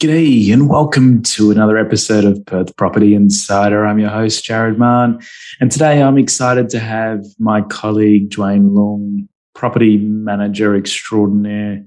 [0.00, 3.84] G'day and welcome to another episode of Perth Property Insider.
[3.84, 5.20] I'm your host, Jared Mann.
[5.60, 11.84] And today I'm excited to have my colleague, Dwayne Long, property manager extraordinaire,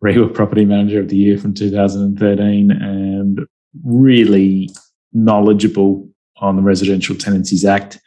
[0.00, 3.40] REIWA Property Manager of the Year from 2013, and
[3.84, 4.70] really
[5.12, 7.98] knowledgeable on the Residential Tenancies Act.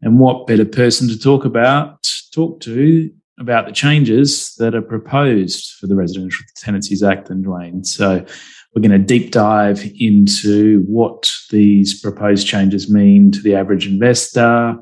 [0.00, 3.10] And what better person to talk about, talk to
[3.40, 7.84] about the changes that are proposed for the Residential Tenancies Act than Dwayne.
[7.84, 8.24] So
[8.78, 14.76] we're going to deep dive into what these proposed changes mean to the average investor,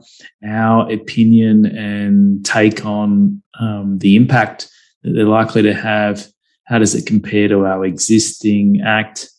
[0.46, 4.68] our opinion and take on um, the impact
[5.02, 6.26] that they're likely to have.
[6.64, 9.30] How does it compare to our existing act?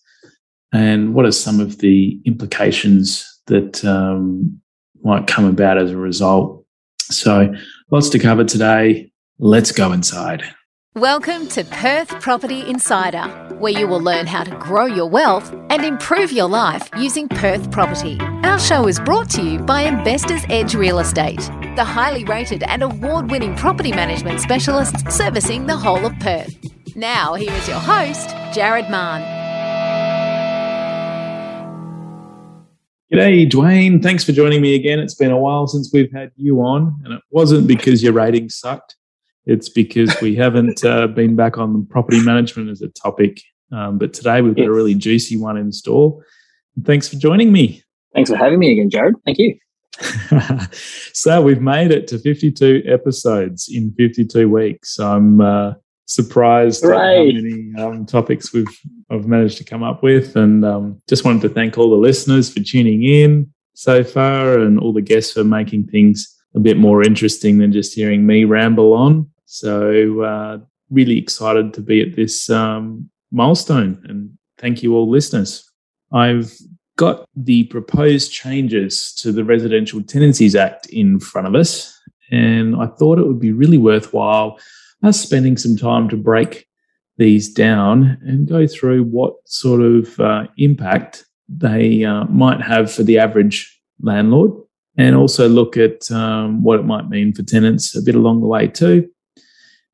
[0.73, 4.59] And what are some of the implications that um,
[5.03, 6.66] might come about as a result?
[7.03, 7.53] So,
[7.91, 9.11] lots to cover today.
[9.38, 10.44] Let's go inside.
[10.97, 13.21] Welcome to Perth Property Insider,
[13.59, 17.69] where you will learn how to grow your wealth and improve your life using Perth
[17.69, 18.17] property.
[18.19, 21.38] Our show is brought to you by Investors Edge Real Estate,
[21.75, 26.57] the highly rated and award winning property management specialists servicing the whole of Perth.
[26.95, 29.22] Now, here is your host, Jared Mann.
[33.13, 34.02] G'day, Dwayne.
[34.02, 34.97] Thanks for joining me again.
[34.97, 38.55] It's been a while since we've had you on, and it wasn't because your ratings
[38.55, 38.97] sucked
[39.48, 43.42] it's because we haven't uh, been back on property management as a topic.
[43.72, 44.70] Um, but today we've got yes.
[44.70, 46.22] a really juicy one in store.
[46.84, 47.81] Thanks for joining me.
[48.14, 49.16] Thanks for having me again, Jared.
[49.25, 49.58] Thank you.
[51.14, 55.00] so we've made it to 52 episodes in 52 weeks.
[55.00, 55.73] I'm uh,
[56.06, 58.68] surprised at how many um, topics we've
[59.09, 62.52] I've managed to come up with, and um, just wanted to thank all the listeners
[62.52, 67.02] for tuning in so far, and all the guests for making things a bit more
[67.02, 69.30] interesting than just hearing me ramble on.
[69.48, 70.58] So, uh,
[70.90, 74.03] really excited to be at this um, milestone.
[74.08, 75.70] And thank you, all listeners.
[76.14, 76.53] I've
[76.98, 81.98] got the proposed changes to the Residential Tenancies Act in front of us.
[82.31, 84.59] And I thought it would be really worthwhile
[85.03, 86.68] us spending some time to break
[87.18, 93.03] these down and go through what sort of uh, impact they uh, might have for
[93.03, 94.52] the average landlord
[94.97, 98.47] and also look at um, what it might mean for tenants a bit along the
[98.47, 99.09] way too.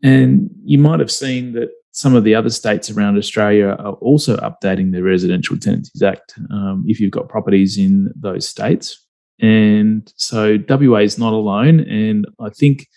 [0.03, 4.36] And you might have seen that some of the other states around Australia are also
[4.38, 9.06] updating their Residential Tenancies Act um, if you've got properties in those states.
[9.40, 11.81] And so WA is not alone.
[11.81, 12.88] And I think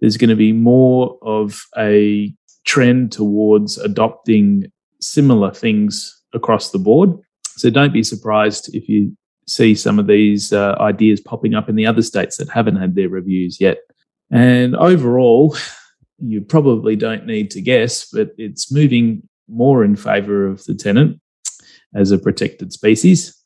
[0.00, 2.34] there's going to be more of a
[2.64, 4.70] trend towards adopting
[5.00, 7.10] similar things across the board.
[7.56, 9.16] So don't be surprised if you
[9.46, 12.94] see some of these uh, ideas popping up in the other states that haven't had
[12.94, 13.78] their reviews yet.
[14.30, 15.56] And overall,
[16.22, 21.20] you probably don't need to guess, but it's moving more in favor of the tenant
[21.94, 23.36] as a protected species.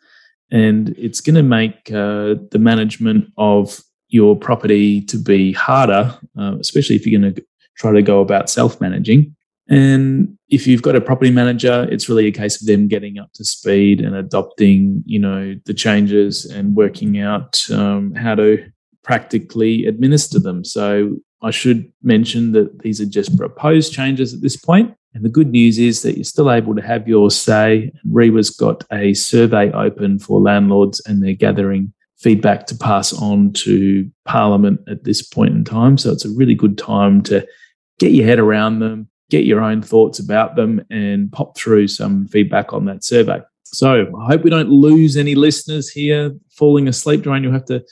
[0.51, 6.57] And it's going to make uh, the management of your property to be harder, uh,
[6.61, 7.45] especially if you're going to
[7.77, 9.35] try to go about self managing.
[9.69, 13.33] And if you've got a property manager, it's really a case of them getting up
[13.35, 18.65] to speed and adopting, you know, the changes and working out um, how to
[19.03, 20.65] practically administer them.
[20.65, 24.95] So I should mention that these are just proposed changes at this point.
[25.13, 27.93] And the good news is that you're still able to have your say.
[28.11, 34.11] REIWA's got a survey open for landlords and they're gathering feedback to pass on to
[34.25, 35.99] Parliament at this point in time.
[35.99, 37.47] So it's a really good time to
[37.99, 42.27] get your head around them, get your own thoughts about them, and pop through some
[42.29, 43.41] feedback on that survey.
[43.65, 47.23] So I hope we don't lose any listeners here falling asleep.
[47.23, 47.85] Dwayne, you'll have to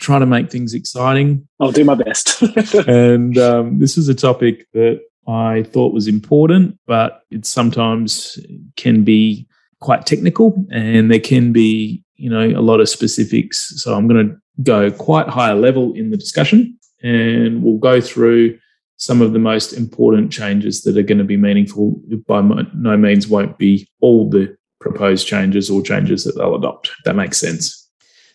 [0.00, 1.46] try to make things exciting.
[1.60, 2.42] I'll do my best.
[2.86, 8.38] and um, this is a topic that I thought was important, but it sometimes
[8.76, 9.46] can be
[9.80, 13.72] quite technical and there can be, you know, a lot of specifics.
[13.82, 18.58] So I'm going to go quite higher level in the discussion and we'll go through
[18.96, 22.00] some of the most important changes that are going to be meaningful.
[22.26, 26.90] By no means won't be all the proposed changes or changes that they'll adopt.
[27.04, 27.81] That makes sense.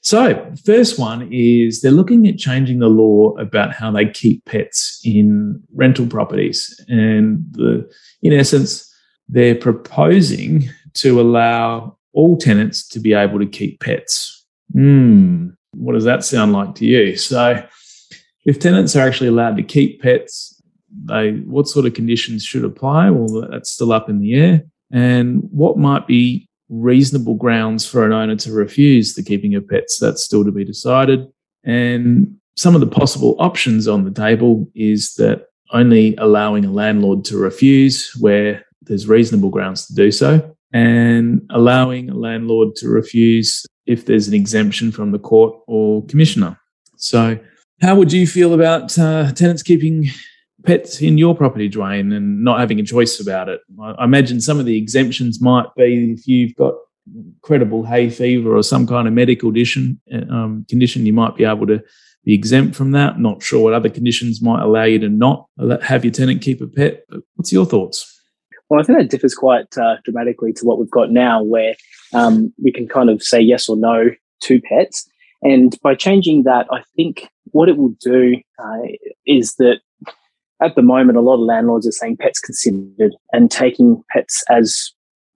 [0.02, 5.02] So, first one is they're looking at changing the law about how they keep pets
[5.04, 6.80] in rental properties.
[6.88, 7.90] And the,
[8.22, 8.94] in essence,
[9.28, 14.46] they're proposing to allow all tenants to be able to keep pets.
[14.74, 17.16] Hmm, what does that sound like to you?
[17.16, 17.64] So,
[18.46, 20.62] if tenants are actually allowed to keep pets,
[21.06, 23.10] they what sort of conditions should apply?
[23.10, 24.64] Well, that's still up in the air.
[24.92, 30.00] And what might be reasonable grounds for an owner to refuse the keeping of pets.
[30.00, 31.26] That's still to be decided.
[31.64, 37.26] And some of the possible options on the table is that only allowing a landlord
[37.26, 40.54] to refuse where there's reasonable grounds to do so.
[40.74, 46.60] and allowing a landlord to refuse if there's an exemption from the court or commissioner.
[46.98, 47.40] So,
[47.82, 50.10] how would you feel about uh, tenants keeping
[50.68, 53.62] pets in your property, Dwayne, and not having a choice about it?
[53.82, 56.76] I imagine some of the exemptions might be if you've got
[57.42, 60.00] credible hay fever or some kind of medical condition,
[60.30, 61.82] um, condition, you might be able to
[62.26, 63.18] be exempt from that.
[63.18, 65.48] Not sure what other conditions might allow you to not
[65.84, 67.04] have your tenant keep a pet.
[67.08, 68.14] But what's your thoughts?
[68.70, 71.76] Well, I think that differs quite uh, dramatically to what we've got now, where
[72.14, 74.10] um, we can kind of say yes or no
[74.42, 75.10] to pets.
[75.42, 78.88] And by changing that, I think what it will do uh,
[79.26, 79.80] is that
[80.62, 84.92] at the moment, a lot of landlords are saying pets considered and taking pets as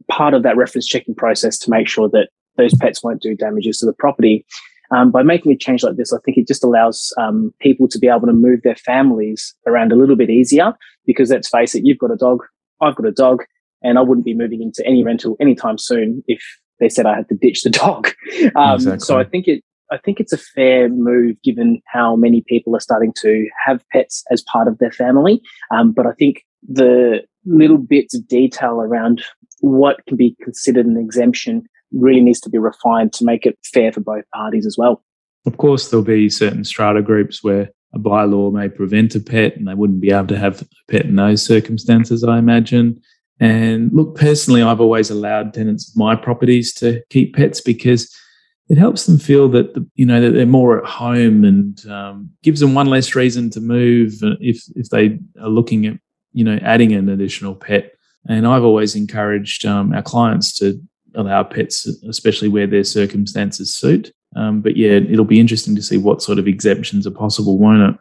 [0.09, 3.79] part of that reference checking process to make sure that those pets won't do damages
[3.79, 4.45] to the property.
[4.91, 7.99] Um, by making a change like this, I think it just allows um, people to
[7.99, 10.73] be able to move their families around a little bit easier
[11.05, 12.43] because let's face it, you've got a dog,
[12.81, 13.43] I've got a dog,
[13.81, 16.43] and I wouldn't be moving into any rental anytime soon if
[16.79, 18.09] they said I had to ditch the dog.
[18.55, 18.99] Um, exactly.
[19.05, 22.79] So I think it, I think it's a fair move given how many people are
[22.79, 25.41] starting to have pets as part of their family.
[25.69, 29.23] Um, but I think the little bits of detail around
[29.59, 33.91] what can be considered an exemption really needs to be refined to make it fair
[33.91, 35.03] for both parties as well.
[35.45, 39.67] Of course, there'll be certain strata groups where a bylaw may prevent a pet and
[39.67, 43.01] they wouldn't be able to have a pet in those circumstances, I imagine.
[43.39, 48.15] And look, personally, I've always allowed tenants of my properties to keep pets because
[48.71, 52.29] it helps them feel that the, you know that they're more at home and um,
[52.41, 55.99] gives them one less reason to move if if they are looking at
[56.31, 57.91] you know adding an additional pet.
[58.29, 60.81] And I've always encouraged um, our clients to
[61.15, 64.13] allow pets, especially where their circumstances suit.
[64.37, 67.93] Um, but yeah, it'll be interesting to see what sort of exemptions are possible, won't
[67.93, 67.99] it?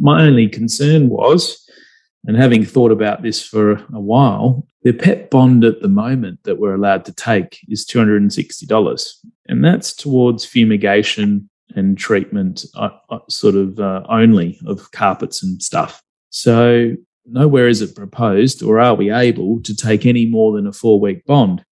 [0.00, 1.64] My only concern was,
[2.26, 6.58] and having thought about this for a while, the pet bond at the moment that
[6.58, 9.14] we're allowed to take is $260.
[9.48, 15.62] And that's towards fumigation and treatment, uh, uh, sort of uh, only of carpets and
[15.62, 16.02] stuff.
[16.30, 16.92] So,
[17.26, 21.00] nowhere is it proposed, or are we able to take any more than a four
[21.00, 21.64] week bond?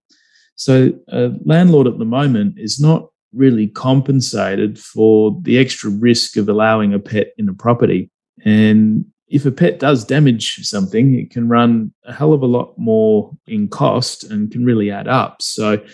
[0.56, 6.48] So, a landlord at the moment is not really compensated for the extra risk of
[6.48, 8.10] allowing a pet in a property.
[8.44, 12.78] And if a pet does damage something, it can run a hell of a lot
[12.78, 15.42] more in cost and can really add up.
[15.42, 15.84] So,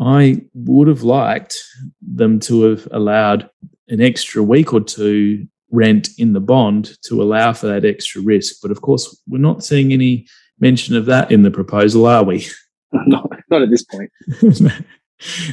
[0.00, 1.56] I would have liked
[2.00, 3.50] them to have allowed
[3.88, 8.56] an extra week or two rent in the bond to allow for that extra risk.
[8.62, 10.26] But of course, we're not seeing any
[10.60, 12.46] mention of that in the proposal, are we?
[13.06, 14.10] No, not at this point.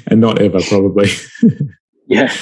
[0.08, 1.10] and not ever, probably.
[2.08, 2.34] yeah.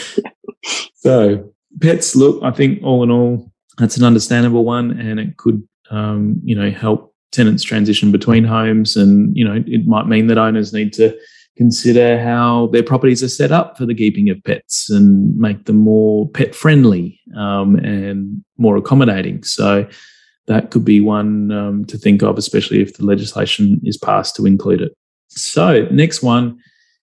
[0.95, 5.67] so, pets, look, I think all in all, that's an understandable one, and it could,
[5.89, 8.95] um, you know, help tenants transition between homes.
[8.95, 11.17] And, you know, it might mean that owners need to
[11.57, 15.77] consider how their properties are set up for the keeping of pets and make them
[15.77, 19.43] more pet friendly um, and more accommodating.
[19.43, 19.87] So,
[20.45, 24.45] that could be one um, to think of, especially if the legislation is passed to
[24.45, 24.93] include it.
[25.29, 26.59] So, next one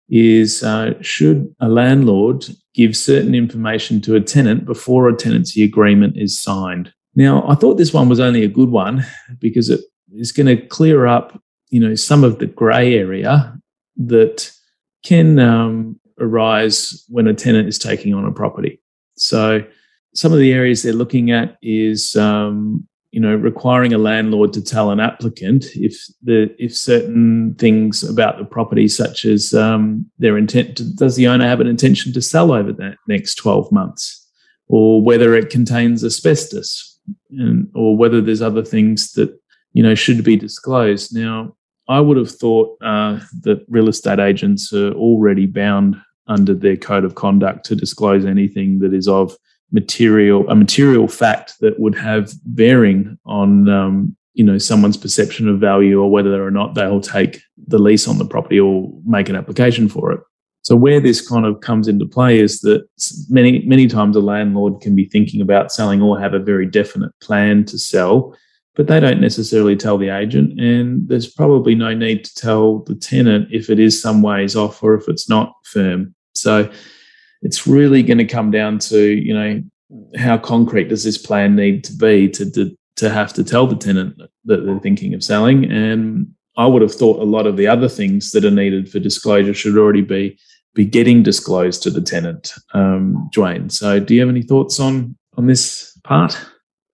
[0.08, 2.46] is uh, should a landlord
[2.78, 6.92] give certain information to a tenant before a tenancy agreement is signed?
[7.16, 9.04] Now, I thought this one was only a good one
[9.40, 9.80] because it
[10.14, 13.58] is going to clear up, you know, some of the grey area
[13.96, 14.52] that
[15.04, 18.80] can um, arise when a tenant is taking on a property.
[19.16, 19.64] So,
[20.14, 24.62] some of the areas they're looking at is um, you know, requiring a landlord to
[24.62, 30.36] tell an applicant if the if certain things about the property, such as um, their
[30.36, 34.26] intent, to, does the owner have an intention to sell over that next twelve months,
[34.66, 37.00] or whether it contains asbestos,
[37.30, 39.34] and or whether there's other things that
[39.72, 41.14] you know should be disclosed.
[41.14, 41.56] Now,
[41.88, 45.96] I would have thought uh, that real estate agents are already bound
[46.26, 49.34] under their code of conduct to disclose anything that is of
[49.70, 55.60] material a material fact that would have bearing on um, you know someone's perception of
[55.60, 59.36] value or whether or not they'll take the lease on the property or make an
[59.36, 60.20] application for it.
[60.62, 62.86] So where this kind of comes into play is that
[63.28, 67.12] many many times a landlord can be thinking about selling or have a very definite
[67.20, 68.36] plan to sell
[68.78, 72.94] but they don't necessarily tell the agent and there's probably no need to tell the
[72.94, 76.14] tenant if it is some ways off or if it's not firm.
[76.34, 76.70] So
[77.42, 79.62] it's really going to come down to you know
[80.18, 83.76] how concrete does this plan need to be to, to to have to tell the
[83.76, 86.26] tenant that they're thinking of selling and
[86.56, 89.54] i would have thought a lot of the other things that are needed for disclosure
[89.54, 90.38] should already be
[90.74, 93.72] be getting disclosed to the tenant um, Dwayne.
[93.72, 96.38] so do you have any thoughts on on this part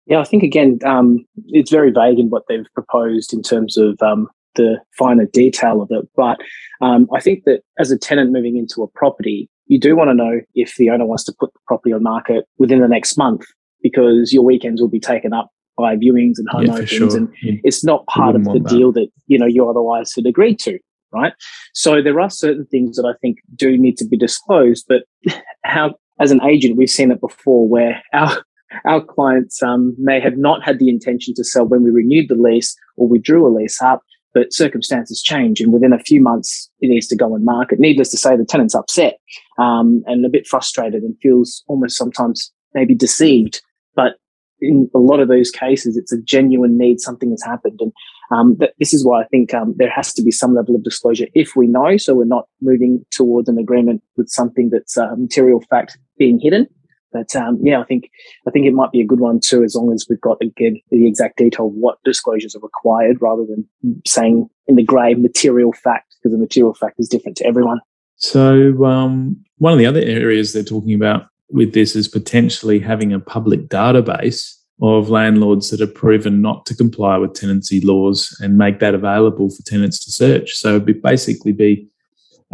[0.06, 4.00] yeah i think again um, it's very vague in what they've proposed in terms of
[4.00, 6.08] um, the finer detail of it.
[6.16, 6.38] But
[6.80, 10.14] um, I think that as a tenant moving into a property, you do want to
[10.14, 13.44] know if the owner wants to put the property on market within the next month
[13.82, 17.16] because your weekends will be taken up by viewings and home yeah, opens, sure.
[17.16, 17.54] and yeah.
[17.64, 19.00] it's not part of the deal that.
[19.00, 20.78] that you know you otherwise had agreed to,
[21.12, 21.32] right?
[21.72, 25.02] So there are certain things that I think do need to be disclosed, but
[25.64, 28.44] how as an agent we've seen it before where our
[28.84, 32.34] our clients um, may have not had the intention to sell when we renewed the
[32.34, 34.02] lease or we drew a lease up,
[34.34, 37.78] but circumstances change and within a few months it needs to go on market.
[37.78, 39.18] Needless to say, the tenant's upset
[39.58, 43.62] um, and a bit frustrated and feels almost sometimes maybe deceived.
[43.94, 44.14] But
[44.60, 47.00] in a lot of those cases, it's a genuine need.
[47.00, 47.80] Something has happened.
[47.80, 47.92] And
[48.30, 51.26] um, this is why I think um, there has to be some level of disclosure
[51.34, 55.62] if we know, so we're not moving towards an agreement with something that's a material
[55.70, 56.66] fact being hidden.
[57.14, 58.10] But um, yeah, I think
[58.46, 60.80] I think it might be a good one too, as long as we've got again
[60.90, 63.66] the exact detail of what disclosures are required, rather than
[64.06, 67.80] saying in the grey material fact, because the material fact is different to everyone.
[68.16, 73.12] So um, one of the other areas they're talking about with this is potentially having
[73.12, 74.52] a public database
[74.82, 79.48] of landlords that are proven not to comply with tenancy laws and make that available
[79.50, 80.54] for tenants to search.
[80.54, 81.88] So it'd basically be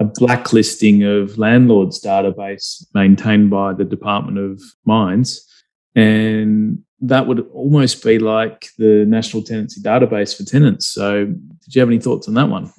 [0.01, 5.47] a blacklisting of landlords database maintained by the Department of Mines.
[5.95, 10.87] And that would almost be like the National Tenancy Database for tenants.
[10.87, 12.73] So, did you have any thoughts on that one?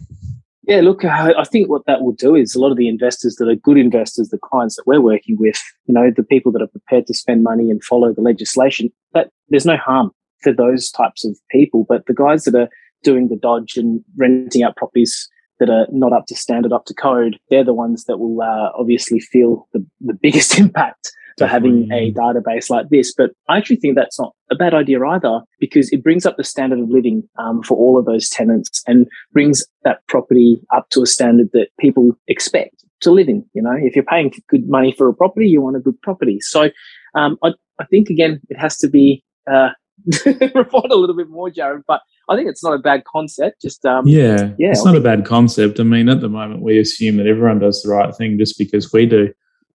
[0.63, 3.49] Yeah, look, I think what that will do is a lot of the investors that
[3.49, 6.67] are good investors, the clients that we're working with, you know, the people that are
[6.67, 10.11] prepared to spend money and follow the legislation, that there's no harm
[10.41, 11.85] for those types of people.
[11.87, 12.69] But the guys that are
[13.03, 15.27] doing the dodge and renting out properties
[15.61, 18.71] that are not up to standard, up to code, they're the ones that will uh,
[18.75, 23.13] obviously feel the, the biggest impact for having a database like this.
[23.13, 26.43] But I actually think that's not a bad idea either because it brings up the
[26.43, 31.03] standard of living um, for all of those tenants and brings that property up to
[31.03, 33.45] a standard that people expect to live in.
[33.53, 36.39] You know, if you're paying good money for a property, you want a good property.
[36.41, 36.71] So
[37.15, 39.69] um, I, I think again, it has to be uh,
[40.25, 41.83] refined a little bit more, Jared.
[41.87, 43.61] But I think it's not a bad concept.
[43.61, 45.79] Just um, yeah, yeah, it's not a bad concept.
[45.79, 48.91] I mean, at the moment, we assume that everyone does the right thing just because
[48.93, 49.33] we do,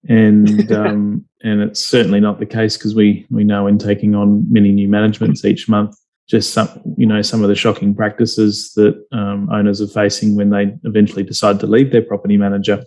[0.08, 4.50] and um, and it's certainly not the case because we we know in taking on
[4.50, 5.96] many new managements each month,
[6.28, 10.50] just some you know some of the shocking practices that um, owners are facing when
[10.50, 12.84] they eventually decide to leave their property manager.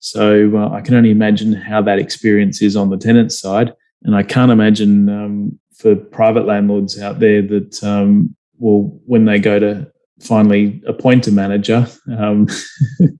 [0.00, 4.16] So uh, I can only imagine how that experience is on the tenant side, and
[4.16, 9.58] I can't imagine um, for private landlords out there that um, well, when they go
[9.58, 11.86] to finally appoint a manager,
[12.18, 12.46] um,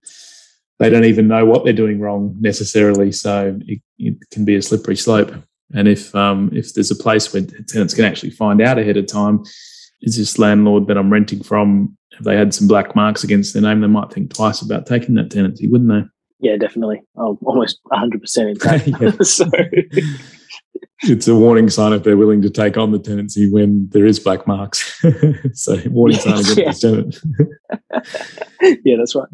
[0.78, 3.12] they don't even know what they're doing wrong necessarily.
[3.12, 5.32] So it, it can be a slippery slope.
[5.72, 9.06] And if um, if there's a place where tenants can actually find out ahead of
[9.06, 9.42] time,
[10.02, 13.62] is this landlord that I'm renting from, have they had some black marks against their
[13.62, 16.48] name, they might think twice about taking that tenancy, wouldn't they?
[16.48, 17.02] Yeah, definitely.
[17.16, 19.12] Oh, almost 100% exactly.
[19.24, 19.44] so
[21.02, 24.20] it's a warning sign if they're willing to take on the tenancy when there is
[24.20, 25.02] black marks.
[25.54, 26.72] so warning sign against yeah.
[26.72, 27.20] the
[28.60, 28.80] tenant.
[28.84, 29.28] yeah, that's right.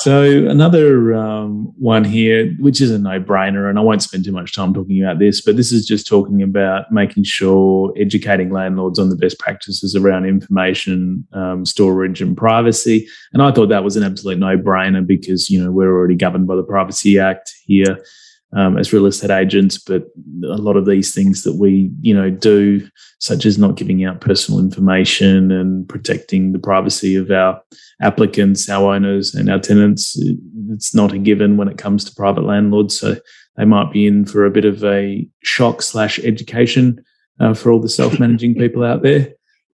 [0.00, 4.54] So another um, one here, which is a no-brainer, and I won't spend too much
[4.54, 9.10] time talking about this, but this is just talking about making sure educating landlords on
[9.10, 13.06] the best practices around information um, storage and privacy.
[13.34, 16.56] And I thought that was an absolute no-brainer because you know we're already governed by
[16.56, 18.02] the Privacy Act here
[18.52, 20.04] um, as real estate agents, but
[20.44, 22.86] a lot of these things that we, you know, do,
[23.20, 27.62] such as not giving out personal information and protecting the privacy of our
[28.02, 30.20] applicants, our owners, and our tenants,
[30.70, 32.98] it's not a given when it comes to private landlords.
[32.98, 33.16] So
[33.56, 37.04] they might be in for a bit of a shock slash education
[37.38, 39.32] uh, for all the self-managing people out there.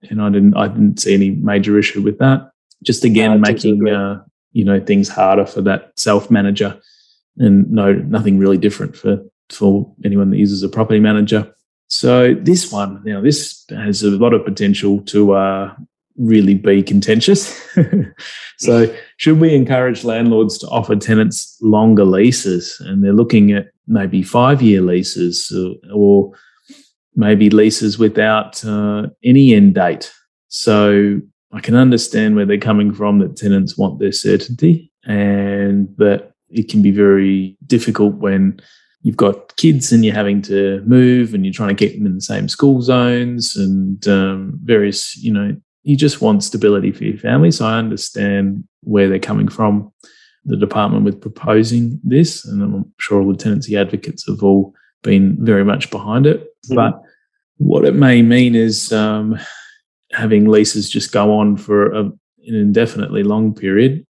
[0.09, 2.51] And I didn't, I didn't see any major issue with that.
[2.83, 6.81] Just again, making uh, you know things harder for that self-manager
[7.39, 9.19] and no nothing really different for
[9.51, 11.53] for anyone that uses a property manager.
[11.89, 15.75] So this one, now this has a lot of potential to uh,
[16.17, 17.61] really be contentious.
[18.59, 22.81] so should we encourage landlords to offer tenants longer leases?
[22.81, 26.33] And they're looking at maybe five year leases or, or
[27.15, 30.11] maybe leases without uh, any end date.
[30.49, 31.21] So
[31.53, 36.69] I can understand where they're coming from that tenants want their certainty and that it
[36.69, 38.61] can be very difficult when
[39.03, 42.15] you've got kids and you're having to move and you're trying to get them in
[42.15, 47.19] the same school zones and um, various, you know, you just want stability for your
[47.19, 47.51] family.
[47.51, 49.93] So I understand where they're coming from,
[50.45, 52.45] the department with proposing this.
[52.45, 56.41] And I'm sure all the tenancy advocates have all been very much behind it.
[56.41, 56.77] Mm-hmm.
[56.77, 57.03] But
[57.57, 59.39] what it may mean is um,
[60.13, 62.17] having leases just go on for a, an
[62.55, 64.07] indefinitely long period,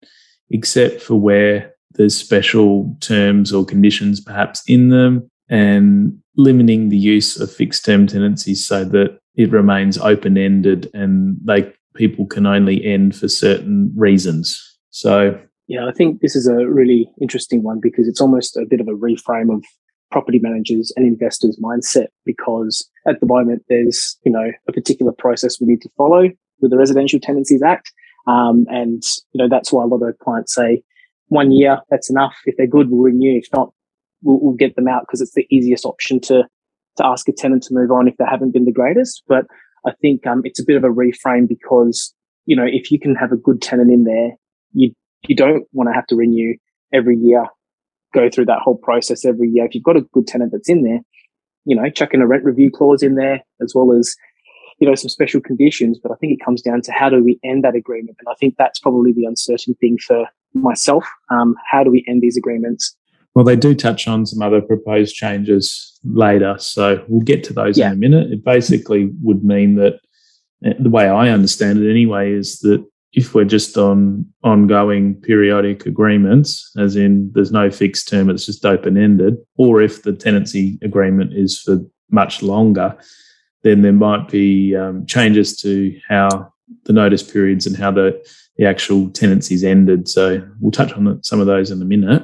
[0.50, 7.38] except for where there's special terms or conditions perhaps in them, and limiting the use
[7.38, 12.83] of fixed term tenancies so that it remains open ended and they people can only
[12.83, 14.78] end for certain reasons.
[14.88, 18.80] So yeah, I think this is a really interesting one because it's almost a bit
[18.80, 19.62] of a reframe of
[20.11, 25.61] property managers and investors mindset because at the moment there's you know a particular process
[25.61, 26.30] we need to follow
[26.61, 27.92] with the Residential Tenancies Act,
[28.26, 29.02] um, and
[29.33, 30.83] you know that's why a lot of clients say
[31.30, 32.34] one year that's enough.
[32.44, 33.38] If they're good, we'll renew.
[33.38, 33.72] If not,
[34.22, 36.44] we'll, we'll get them out because it's the easiest option to
[36.96, 39.22] to ask a tenant to move on if they haven't been the greatest.
[39.26, 39.46] But
[39.87, 42.12] I think um, it's a bit of a reframe because
[42.44, 44.32] you know if you can have a good tenant in there,
[44.72, 46.56] you you don't want to have to renew
[46.92, 47.46] every year,
[48.12, 49.64] go through that whole process every year.
[49.64, 51.00] If you've got a good tenant that's in there,
[51.64, 54.16] you know, chucking a rent review clause in there as well as
[54.80, 56.00] you know some special conditions.
[56.02, 58.34] But I think it comes down to how do we end that agreement, and I
[58.40, 61.04] think that's probably the uncertain thing for myself.
[61.30, 62.97] Um, how do we end these agreements?
[63.35, 67.78] Well, they do touch on some other proposed changes later, so we'll get to those
[67.78, 67.88] yeah.
[67.88, 68.33] in a minute.
[68.33, 70.00] It basically would mean that
[70.64, 75.87] eh, the way I understand it anyway is that if we're just on ongoing periodic
[75.87, 80.78] agreements, as in there's no fixed term, it's just open ended, or if the tenancy
[80.83, 81.78] agreement is for
[82.11, 82.97] much longer,
[83.62, 86.52] then there might be um, changes to how
[86.84, 88.22] the notice periods and how the,
[88.56, 90.08] the actual tenancies ended.
[90.08, 92.22] So we'll touch on some of those in a minute.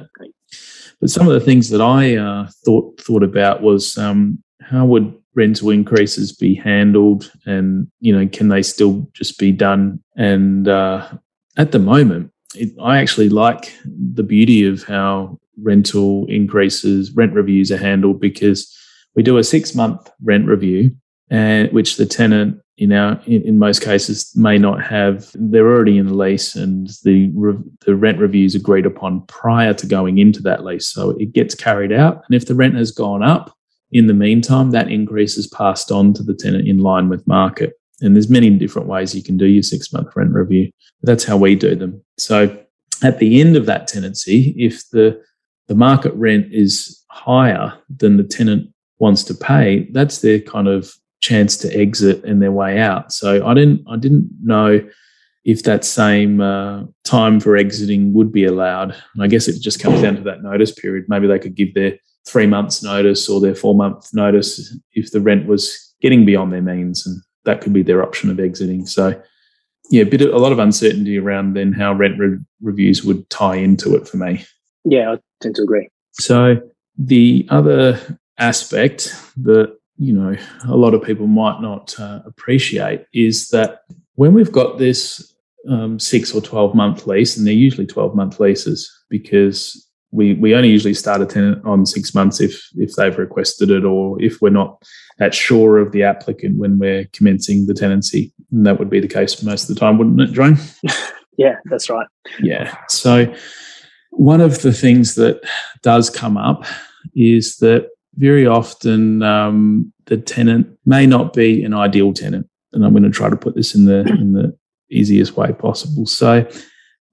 [0.99, 5.13] But some of the things that I uh, thought thought about was um, how would
[5.35, 10.01] rental increases be handled, and you know, can they still just be done?
[10.15, 11.07] And uh,
[11.55, 17.71] at the moment, it, I actually like the beauty of how rental increases, rent reviews
[17.71, 18.75] are handled because
[19.15, 20.95] we do a six month rent review,
[21.29, 25.31] and which the tenant in our in, in, most cases may not have.
[25.33, 27.31] They're already in the lease and the
[27.85, 30.87] the rent reviews agreed upon prior to going into that lease.
[30.87, 32.23] So it gets carried out.
[32.27, 33.55] And if the rent has gone up
[33.91, 37.73] in the meantime that increase is passed on to the tenant in line with market.
[38.01, 40.71] And there's many different ways you can do your six month rent review.
[41.01, 42.03] That's how we do them.
[42.17, 42.57] So
[43.03, 45.21] at the end of that tenancy if the
[45.67, 50.93] the market rent is higher than the tenant wants to pay that's their kind of
[51.21, 53.11] chance to exit and their way out.
[53.11, 54.79] So I didn't I didn't know
[55.45, 58.91] if that same uh, time for exiting would be allowed.
[59.13, 61.05] And I guess it just comes down to that notice period.
[61.07, 65.21] Maybe they could give their three months notice or their four month notice if the
[65.21, 68.85] rent was getting beyond their means, and that could be their option of exiting.
[68.85, 69.19] So
[69.89, 73.29] yeah, a bit of, a lot of uncertainty around then how rent re- reviews would
[73.29, 74.45] tie into it for me.
[74.83, 75.87] Yeah, I tend to agree.
[76.11, 76.61] So
[76.97, 80.35] the other aspect that you know
[80.67, 83.81] a lot of people might not uh, appreciate is that
[84.15, 85.33] when we've got this
[85.69, 90.55] um, six or 12 month lease, and they're usually 12 month leases because we, we
[90.55, 94.41] only usually start a tenant on six months if if they've requested it or if
[94.41, 94.81] we're not
[95.17, 98.33] that sure of the applicant when we're commencing the tenancy.
[98.51, 100.57] And that would be the case most of the time, wouldn't it, Jerome?
[101.37, 102.07] yeah, that's right.
[102.41, 102.77] Yeah.
[102.87, 103.33] So
[104.11, 105.41] one of the things that
[105.81, 106.65] does come up
[107.15, 112.91] is that very often um, the tenant may not be an ideal tenant, and I'm
[112.91, 114.57] going to try to put this in the in the
[114.89, 116.05] easiest way possible.
[116.05, 116.47] So,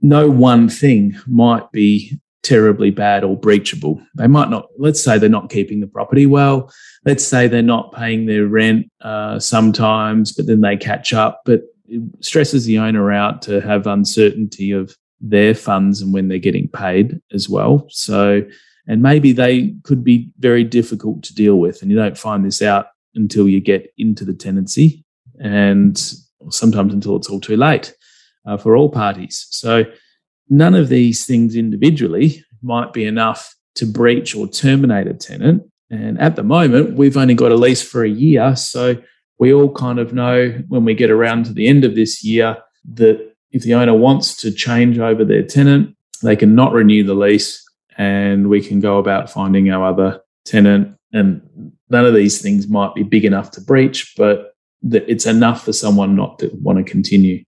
[0.00, 4.04] no one thing might be terribly bad or breachable.
[4.16, 4.66] They might not.
[4.78, 6.72] Let's say they're not keeping the property well.
[7.04, 11.42] Let's say they're not paying their rent uh, sometimes, but then they catch up.
[11.44, 16.38] But it stresses the owner out to have uncertainty of their funds and when they're
[16.38, 17.86] getting paid as well.
[17.88, 18.42] So
[18.86, 21.80] and maybe they could be very difficult to deal with.
[21.80, 25.04] And you don't find this out until you get into the tenancy
[25.38, 25.96] and
[26.50, 27.94] sometimes until it's all too late
[28.46, 29.46] uh, for all parties.
[29.50, 29.84] So
[30.48, 35.62] none of these things individually might be enough to breach or terminate a tenant.
[35.90, 38.54] And at the moment, we've only got a lease for a year.
[38.56, 38.96] So
[39.38, 42.58] we all kind of know when we get around to the end of this year
[42.94, 47.14] that if the owner wants to change over their tenant, they can not renew the
[47.14, 47.63] lease
[47.96, 50.96] and we can go about finding our other tenant.
[51.12, 55.72] And none of these things might be big enough to breach, but it's enough for
[55.72, 57.44] someone not to want to continue.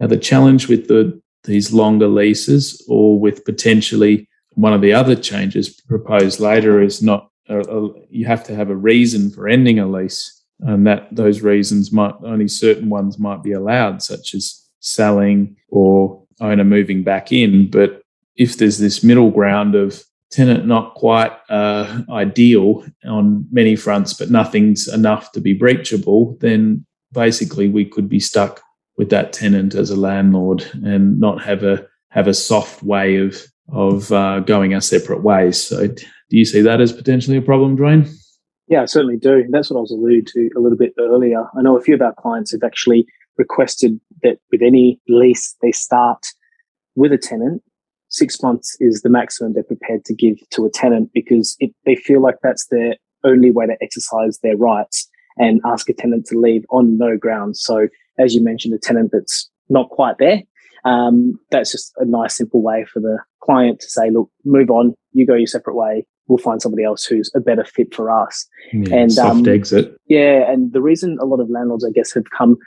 [0.00, 5.16] Now, the challenge with the, these longer leases, or with potentially one of the other
[5.16, 9.78] changes proposed later, is not a, a, you have to have a reason for ending
[9.78, 14.66] a lease, and that those reasons might only certain ones might be allowed, such as
[14.80, 17.70] selling or owner moving back in.
[17.70, 18.03] But
[18.36, 24.30] if there's this middle ground of tenant not quite uh, ideal on many fronts, but
[24.30, 28.60] nothing's enough to be breachable, then basically we could be stuck
[28.96, 33.42] with that tenant as a landlord and not have a have a soft way of
[33.72, 35.62] of uh, going our separate ways.
[35.62, 38.12] So, do you see that as potentially a problem, Dwayne?
[38.66, 39.44] Yeah, I certainly do.
[39.50, 41.44] That's what I was alluding to a little bit earlier.
[41.56, 45.72] I know a few of our clients have actually requested that with any lease they
[45.72, 46.24] start
[46.94, 47.62] with a tenant.
[48.14, 51.96] Six months is the maximum they're prepared to give to a tenant because it, they
[51.96, 56.38] feel like that's their only way to exercise their rights and ask a tenant to
[56.38, 57.60] leave on no grounds.
[57.60, 57.88] So,
[58.20, 60.42] as you mentioned, a tenant that's not quite there,
[60.84, 64.94] um, that's just a nice, simple way for the client to say, look, move on,
[65.10, 66.06] you go your separate way.
[66.28, 68.46] We'll find somebody else who's a better fit for us.
[68.72, 69.92] Yeah, and soft um, exit.
[70.06, 70.48] Yeah.
[70.48, 72.58] And the reason a lot of landlords, I guess, have come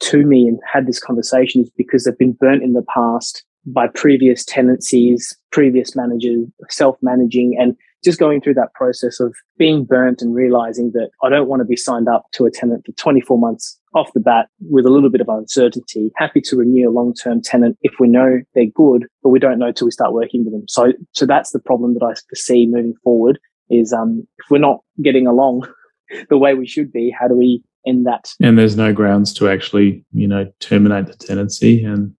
[0.00, 3.88] to me and had this conversation is because they've been burnt in the past by
[3.88, 10.22] previous tenancies, previous managers, self managing, and just going through that process of being burnt
[10.22, 13.38] and realizing that I don't want to be signed up to a tenant for 24
[13.38, 16.12] months off the bat with a little bit of uncertainty.
[16.16, 19.58] Happy to renew a long term tenant if we know they're good, but we don't
[19.58, 20.64] know till we start working with them.
[20.68, 23.38] So, so that's the problem that I foresee moving forward
[23.70, 25.66] is um, if we're not getting along
[26.28, 28.28] the way we should be, how do we end that?
[28.40, 32.14] And there's no grounds to actually, you know, terminate the tenancy and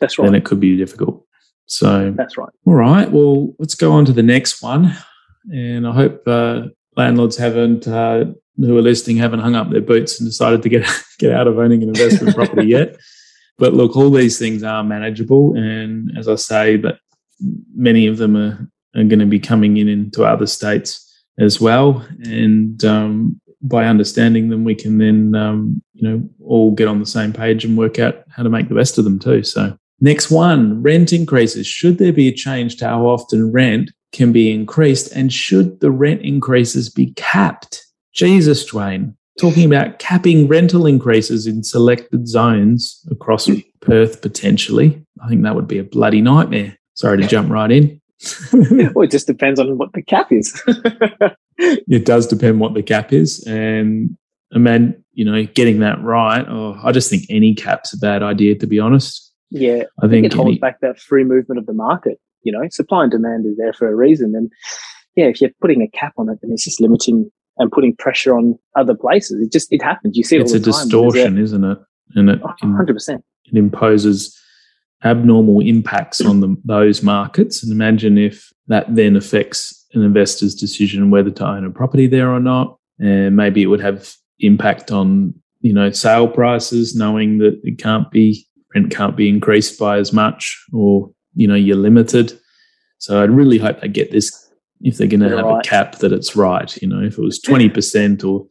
[0.00, 0.26] that's right.
[0.26, 1.24] then it could be difficult.
[1.66, 2.48] So that's right.
[2.64, 3.10] All right.
[3.10, 4.96] Well, let's go on to the next one.
[5.52, 10.18] And I hope uh, landlords haven't, uh, who are listening, haven't hung up their boots
[10.18, 10.86] and decided to get
[11.18, 12.96] get out of owning an investment property yet.
[13.58, 16.98] But look, all these things are manageable, and as I say, but
[17.74, 21.04] many of them are, are going to be coming in into other states
[21.38, 22.06] as well.
[22.24, 27.06] And um, by understanding them, we can then um, you know all get on the
[27.06, 29.42] same page and work out how to make the best of them too.
[29.42, 31.66] So next one, rent increases.
[31.66, 35.12] Should there be a change to how often rent can be increased?
[35.12, 37.84] And should the rent increases be capped?
[38.12, 43.60] Jesus, Dwayne, talking about capping rental increases in selected zones across hmm.
[43.80, 45.04] Perth potentially.
[45.22, 46.76] I think that would be a bloody nightmare.
[46.94, 48.00] Sorry to jump right in.
[48.52, 50.60] well, it just depends on what the cap is.
[51.58, 53.44] it does depend what the cap is.
[53.46, 54.16] And
[54.52, 58.22] I man, you know, getting that right, oh, I just think any cap's a bad
[58.22, 59.27] idea, to be honest.
[59.50, 62.66] Yeah, I think, it holds any, back that free movement of the market you know,
[62.70, 64.34] supply and demand is there for a reason.
[64.34, 64.50] And
[65.16, 68.36] yeah, if you're putting a cap on it, then it's just limiting and putting pressure
[68.36, 69.40] on other places.
[69.42, 70.16] It just it happens.
[70.16, 71.78] You see it it's a distortion, is not it?
[72.14, 74.36] And it oh, hundred percent it imposes
[75.04, 77.62] abnormal impacts on the, those markets.
[77.62, 82.30] And imagine if that then affects an investor's decision whether to own a property there
[82.30, 82.78] or not.
[82.98, 88.10] And maybe it would have impact on you know sale prices, knowing that it can't
[88.10, 92.38] be rent can't be increased by as much, or you know you're limited.
[92.98, 94.50] So I'd really hope they get this
[94.80, 95.64] if they're going to have right.
[95.64, 96.76] a cap that it's right.
[96.82, 98.46] You know, if it was twenty percent or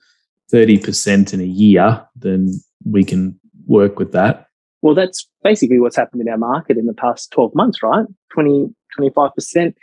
[0.50, 2.52] thirty percent in a year, then
[2.86, 4.48] we can work with that.
[4.82, 8.06] Well, that's basically what's happened in our market in the past 12 months, right?
[8.34, 8.68] 20,
[9.00, 9.74] 25%.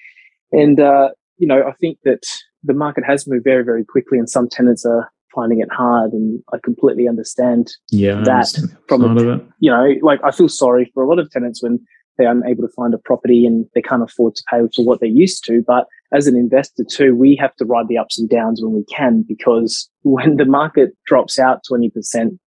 [0.53, 2.23] And, uh, you know, I think that
[2.62, 6.12] the market has moved very, very quickly and some tenants are finding it hard.
[6.12, 10.90] And I completely understand yeah, that understand from, a, you know, like I feel sorry
[10.94, 11.81] for a lot of tenants when
[12.16, 15.09] they're unable to find a property and they can't afford to pay for what they're
[15.09, 15.62] used to.
[15.66, 18.85] But as an investor too, we have to ride the ups and downs when we
[18.85, 21.90] can because when the market drops out 20%,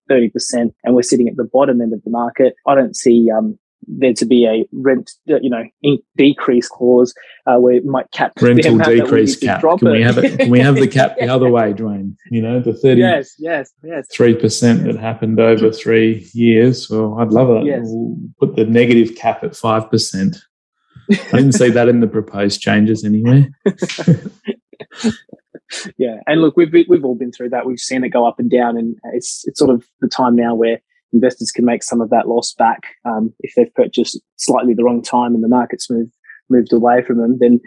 [0.10, 3.60] 30%, and we're sitting at the bottom end of the market, I don't see um,
[3.88, 5.64] there to be a rent, uh, you know,
[6.16, 7.14] decrease clause
[7.46, 9.62] uh, where it might cap rental decrease cap.
[9.62, 10.40] Can we have it?
[10.40, 12.16] Can we have the cap the other way, Dwayne?
[12.32, 13.02] You know, the thirty.
[13.02, 14.08] Yes, yes, yes.
[14.12, 16.90] Three percent that happened over three years.
[16.90, 17.66] Well, I'd love it.
[17.66, 17.82] Yes.
[17.84, 20.38] We'll put the negative cap at five percent.
[21.10, 23.48] I didn't see that in the proposed changes anywhere.
[25.98, 27.66] yeah, and look, we've we've all been through that.
[27.66, 30.56] We've seen it go up and down, and it's it's sort of the time now
[30.56, 30.82] where
[31.14, 35.02] investors can make some of that loss back um, if they've purchased slightly the wrong
[35.02, 36.12] time and the market's moved
[36.50, 37.38] moved away from them.
[37.40, 37.60] Then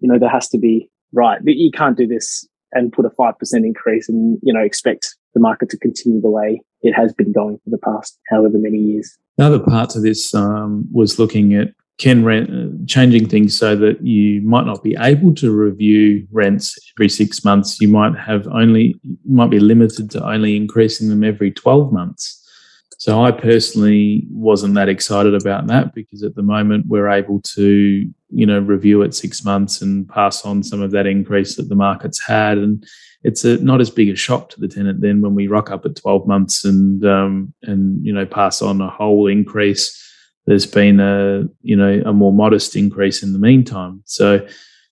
[0.00, 1.40] you know there has to be right.
[1.44, 5.40] You can't do this and put a five percent increase and you know expect the
[5.40, 9.16] market to continue the way it has been going for the past however many years.
[9.38, 14.04] Another part of this um, was looking at can rent uh, changing things so that
[14.04, 17.80] you might not be able to review rents every six months.
[17.80, 22.41] You might have only might be limited to only increasing them every twelve months.
[23.02, 28.08] So I personally wasn't that excited about that because at the moment we're able to,
[28.30, 31.74] you know, review it six months and pass on some of that increase that the
[31.74, 32.86] market's had, and
[33.24, 35.84] it's a, not as big a shock to the tenant then when we rock up
[35.84, 39.98] at twelve months and um, and you know pass on a whole increase.
[40.46, 44.04] There's been a you know a more modest increase in the meantime.
[44.04, 44.46] So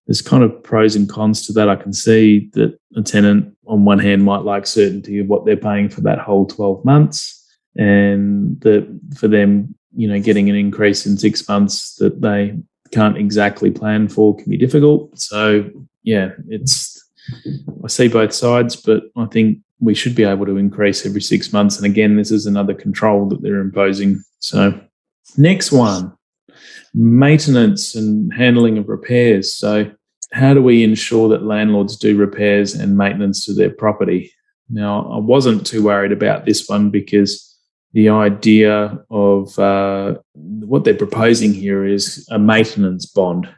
[0.08, 1.68] there's kind of pros and cons to that.
[1.68, 5.56] I can see that a tenant on one hand might like certainty of what they're
[5.56, 7.39] paying for that whole 12 months
[7.76, 12.56] and that for them, you know, getting an increase in six months that they
[12.92, 15.18] can't exactly plan for can be difficult.
[15.18, 15.70] So
[16.02, 16.96] yeah, it's
[17.84, 21.52] I see both sides, but I think we should be able to increase every six
[21.52, 21.76] months.
[21.76, 24.22] And again, this is another control that they're imposing.
[24.40, 24.78] So
[25.36, 26.12] next one,
[26.94, 29.52] maintenance and handling of repairs.
[29.52, 29.90] So
[30.32, 34.32] how do we ensure that landlords do repairs and maintenance to their property?
[34.68, 37.49] Now, I wasn't too worried about this one because
[37.92, 43.48] the idea of uh, what they're proposing here is a maintenance bond.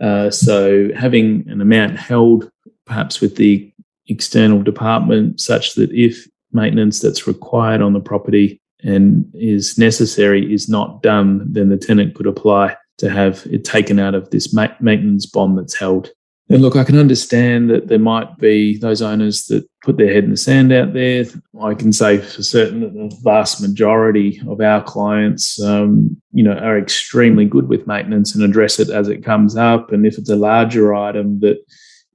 [0.00, 2.50] Uh, so having an amount held
[2.86, 3.72] perhaps with the
[4.08, 10.68] external department such that if maintenance that's required on the property and is necessary is
[10.68, 15.26] not done, then the tenant could apply to have it taken out of this maintenance
[15.26, 16.10] bond that's held.
[16.48, 20.24] And look, I can understand that there might be those owners that put their head
[20.24, 21.24] in the sand out there.
[21.60, 26.52] I can say for certain that the vast majority of our clients, um, you know,
[26.52, 29.92] are extremely good with maintenance and address it as it comes up.
[29.92, 31.58] And if it's a larger item that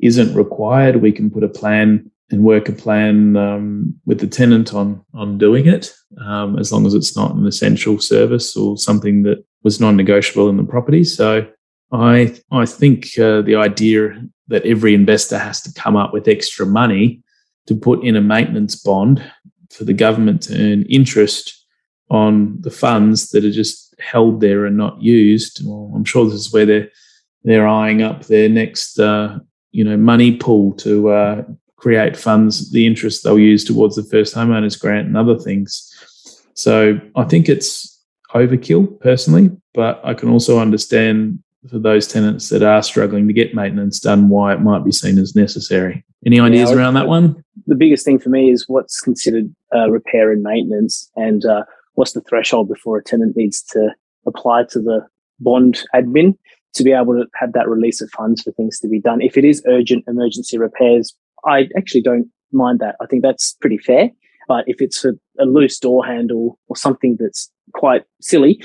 [0.02, 4.74] isn't required, we can put a plan and work a plan um, with the tenant
[4.74, 9.24] on on doing it, um, as long as it's not an essential service or something
[9.24, 11.04] that was non-negotiable in the property.
[11.04, 11.48] So
[11.92, 16.66] I I think uh, the idea that every investor has to come up with extra
[16.66, 17.22] money
[17.68, 19.24] to put in a maintenance bond
[19.72, 21.66] for the government to earn interest
[22.10, 25.62] on the funds that are just held there and not used.
[25.66, 26.90] Well, I'm sure this is where they're
[27.44, 29.40] they're eyeing up their next uh,
[29.72, 31.44] you know money pool to uh,
[31.78, 35.94] create funds, the interest they'll use towards the first homeowners grant and other things.
[36.54, 42.64] So I think it's overkill personally, but I can also understand for those tenants that
[42.64, 46.04] are struggling to get maintenance done, why it might be seen as necessary.
[46.26, 47.44] Any ideas yeah, around that one?
[47.68, 52.14] The biggest thing for me is what's considered uh, repair and maintenance, and uh, what's
[52.14, 53.90] the threshold before a tenant needs to
[54.26, 55.06] apply to the
[55.40, 56.38] bond admin
[56.74, 59.22] to be able to have that release of funds for things to be done.
[59.22, 62.96] If it is urgent emergency repairs, I actually don't mind that.
[63.02, 64.12] I think that's pretty fair.
[64.48, 68.58] But if it's a, a loose door handle or something that's quite silly,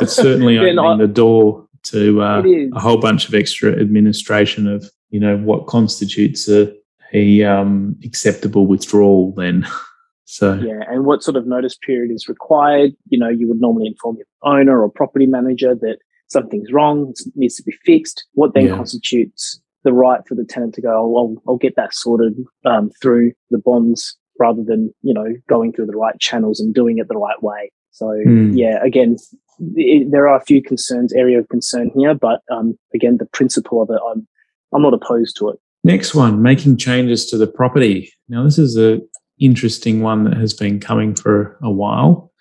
[0.00, 2.42] it's certainly opening I, the door to uh,
[2.74, 6.72] a whole bunch of extra administration of you know what constitutes a,
[7.12, 9.66] a um, acceptable withdrawal then.
[10.28, 12.96] So yeah, and what sort of notice period is required?
[13.08, 17.54] You know, you would normally inform your owner or property manager that something's wrong, needs
[17.56, 18.24] to be fixed.
[18.32, 18.76] What then yeah.
[18.76, 22.90] constitutes the right for the tenant to go, oh, I'll, I'll get that sorted um,
[23.00, 27.08] through the bonds rather than, you know, going through the right channels and doing it
[27.08, 27.70] the right way.
[27.92, 28.50] So mm.
[28.54, 29.16] yeah, again,
[29.58, 33.90] there are a few concerns, area of concern here, but um, again, the principle of
[33.90, 34.26] it, I'm,
[34.74, 35.58] I'm not opposed to it.
[35.84, 38.12] Next one, making changes to the property.
[38.28, 39.00] Now, this is a
[39.38, 42.32] interesting one that has been coming for a while.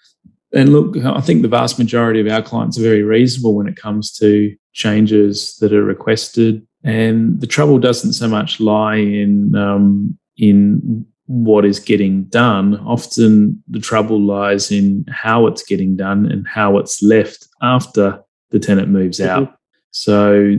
[0.54, 3.76] And look, I think the vast majority of our clients are very reasonable when it
[3.76, 6.66] comes to changes that are requested.
[6.84, 12.78] And the trouble doesn't so much lie in um, in what is getting done.
[12.80, 18.60] Often the trouble lies in how it's getting done and how it's left after the
[18.60, 19.44] tenant moves mm-hmm.
[19.44, 19.58] out.
[19.92, 20.56] So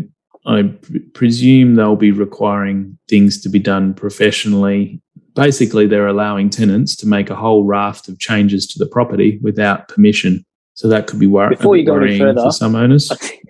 [0.47, 0.73] I
[1.15, 5.03] presume they'll be requiring things to be done professionally
[5.37, 9.87] basically they're allowing tenants to make a whole raft of changes to the property without
[9.87, 10.45] permission.
[10.75, 13.11] So that could be wor- Before you go any further, for some owners.
[13.11, 13.46] I think,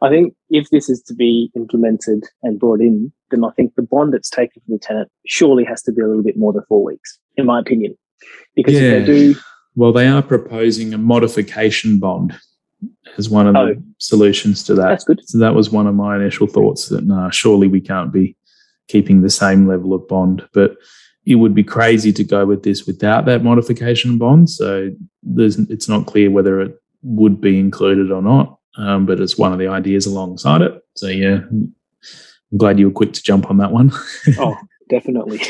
[0.00, 3.82] I think if this is to be implemented and brought in, then I think the
[3.82, 6.64] bond that's taken from the tenant surely has to be a little bit more than
[6.68, 7.96] four weeks, in my opinion.
[8.54, 8.80] Because yeah.
[8.80, 9.34] if they do.
[9.74, 12.38] Well, they are proposing a modification bond
[13.16, 14.88] as one of oh, the solutions to that.
[14.88, 15.20] That's good.
[15.24, 18.36] So that was one of my initial thoughts that, nah, surely we can't be
[18.88, 20.46] keeping the same level of bond.
[20.52, 20.76] But
[21.24, 24.50] it would be crazy to go with this without that modification bond.
[24.50, 24.90] So
[25.36, 29.58] it's not clear whether it would be included or not, um, but it's one of
[29.58, 30.82] the ideas alongside it.
[30.96, 31.74] So yeah, I'm
[32.56, 33.92] glad you were quick to jump on that one.
[34.38, 34.56] oh,
[34.88, 35.40] definitely.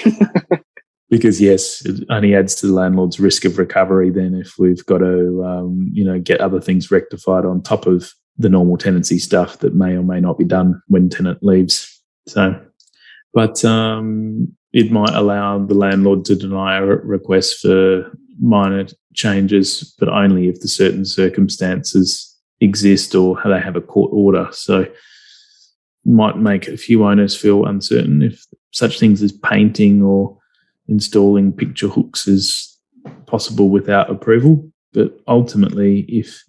[1.11, 4.11] because yes, it only adds to the landlord's risk of recovery.
[4.11, 8.13] Then if we've got to, um, you know, get other things rectified on top of
[8.39, 12.01] the normal tenancy stuff that may or may not be done when tenant leaves.
[12.27, 12.59] So,
[13.35, 20.09] but um, it might allow the landlord to deny a request for minor changes, but
[20.09, 22.32] only if the certain circumstances
[22.63, 24.49] exist or how they have a court order.
[24.53, 24.87] So
[26.05, 30.37] might make a few owners feel uncertain if such things as painting or
[30.89, 32.79] installing picture hooks is
[33.27, 34.71] possible without approval.
[34.93, 36.43] But ultimately, if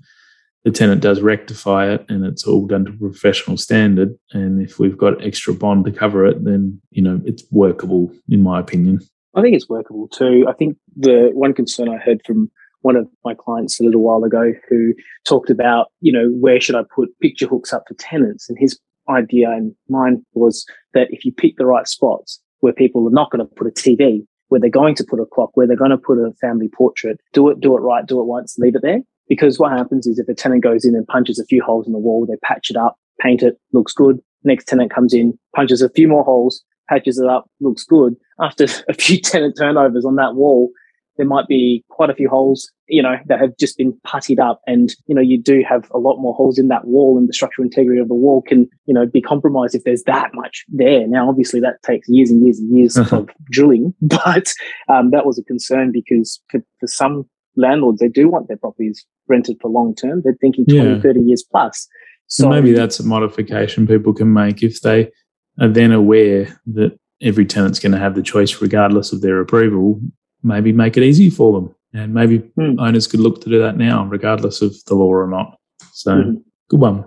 [0.63, 4.97] the tenant does rectify it and it's all done to professional standard and if we've
[4.97, 8.99] got extra bond to cover it then you know it's workable in my opinion
[9.35, 12.49] i think it's workable too i think the one concern i heard from
[12.83, 14.93] one of my clients a little while ago who
[15.25, 18.47] talked about, you know, where should I put picture hooks up for tenants?
[18.47, 23.07] And his idea and mine was that if you pick the right spots where people
[23.07, 25.65] are not going to put a TV, where they're going to put a clock, where
[25.65, 28.57] they're going to put a family portrait, do it, do it right, do it once,
[28.57, 28.99] leave it there.
[29.27, 31.93] Because what happens is if a tenant goes in and punches a few holes in
[31.93, 34.19] the wall, they patch it up, paint it, looks good.
[34.43, 38.15] Next tenant comes in, punches a few more holes, patches it up, looks good.
[38.39, 40.71] After a few tenant turnovers on that wall,
[41.17, 44.61] there might be quite a few holes, you know, that have just been puttied up.
[44.65, 47.33] And, you know, you do have a lot more holes in that wall and the
[47.33, 51.07] structural integrity of the wall can, you know, be compromised if there's that much there.
[51.07, 53.19] Now, obviously that takes years and years and years uh-huh.
[53.19, 54.53] of drilling, but
[54.89, 59.05] um, that was a concern because for, for some landlords, they do want their properties
[59.27, 60.21] rented for long term.
[60.23, 61.01] They're thinking 20, yeah.
[61.01, 61.87] 30 years plus.
[62.27, 65.11] So and maybe that's a modification people can make if they
[65.59, 70.01] are then aware that every tenant's going to have the choice regardless of their approval
[70.43, 71.75] maybe make it easy for them.
[71.93, 72.79] And maybe mm.
[72.79, 75.57] owners could look to do that now, regardless of the law or not.
[75.93, 76.43] So, mm.
[76.69, 77.05] good one.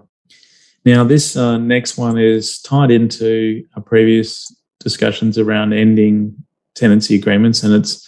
[0.84, 6.36] Now, this uh, next one is tied into our previous discussions around ending
[6.76, 8.06] tenancy agreements, and it's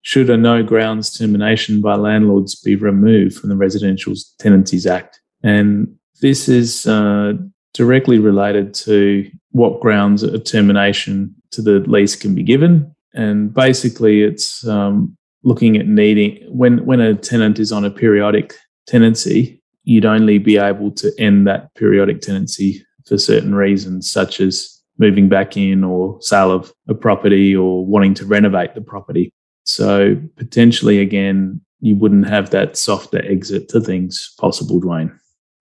[0.00, 5.20] should a no grounds termination by landlords be removed from the Residential Tenancies Act?
[5.42, 7.34] And this is uh,
[7.74, 14.22] directly related to what grounds a termination to the lease can be given and basically
[14.22, 18.54] it's um, looking at needing when when a tenant is on a periodic
[18.86, 24.82] tenancy you'd only be able to end that periodic tenancy for certain reasons such as
[24.98, 29.32] moving back in or sale of a property or wanting to renovate the property.
[29.64, 35.14] So potentially again you wouldn't have that softer exit to things possible dwayne.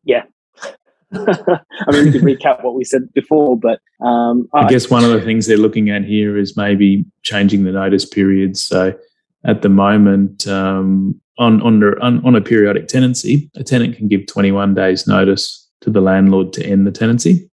[0.05, 0.23] Yeah.
[1.13, 5.03] I mean, we could recap what we said before, but um, I, I guess one
[5.03, 8.61] of the things they're looking at here is maybe changing the notice periods.
[8.61, 8.93] So
[9.45, 14.27] at the moment, um, on, on, on, on a periodic tenancy, a tenant can give
[14.27, 17.49] 21 days notice to the landlord to end the tenancy.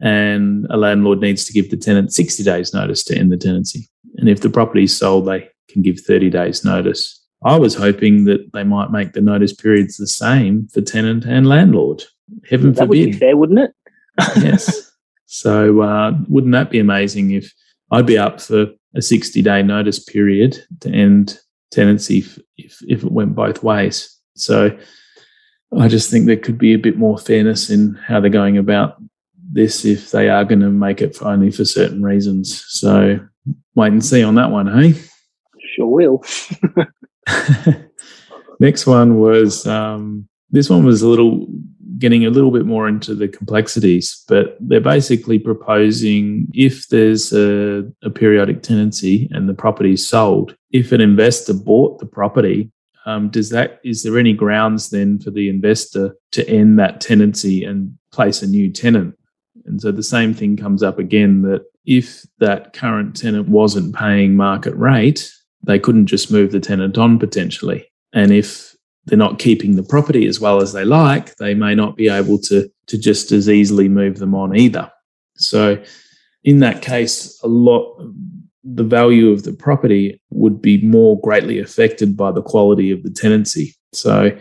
[0.00, 3.88] And a landlord needs to give the tenant 60 days notice to end the tenancy.
[4.16, 7.22] And if the property is sold, they can give 30 days notice.
[7.44, 11.46] I was hoping that they might make the notice periods the same for tenant and
[11.46, 12.02] landlord.
[12.48, 12.88] Heaven that forbid.
[12.88, 13.70] Would be fair, wouldn't it?
[14.36, 14.82] yes.
[15.26, 17.52] So uh, wouldn't that be amazing if
[17.90, 21.38] I'd be up for a 60 day notice period to end
[21.70, 24.18] tenancy if, if, if it went both ways.
[24.34, 24.76] So
[25.78, 28.96] I just think there could be a bit more fairness in how they're going about
[29.52, 32.64] this if they are going to make it for only for certain reasons.
[32.68, 33.20] So
[33.74, 35.00] wait and see on that one, hey?
[35.74, 36.24] Sure will.
[38.60, 41.46] Next one was um, this one was a little
[41.98, 47.90] getting a little bit more into the complexities, but they're basically proposing if there's a,
[48.02, 52.70] a periodic tenancy and the property is sold, if an investor bought the property,
[53.06, 57.64] um, does that is there any grounds then for the investor to end that tenancy
[57.64, 59.16] and place a new tenant?
[59.64, 64.34] And so the same thing comes up again that if that current tenant wasn't paying
[64.34, 65.32] market rate,
[65.62, 67.86] they couldn't just move the tenant on potentially.
[68.12, 68.65] And if
[69.06, 72.38] they're not keeping the property as well as they like, they may not be able
[72.38, 74.90] to, to just as easily move them on either.
[75.36, 75.82] So,
[76.44, 77.98] in that case, a lot
[78.68, 83.10] the value of the property would be more greatly affected by the quality of the
[83.10, 83.74] tenancy.
[83.92, 84.36] So,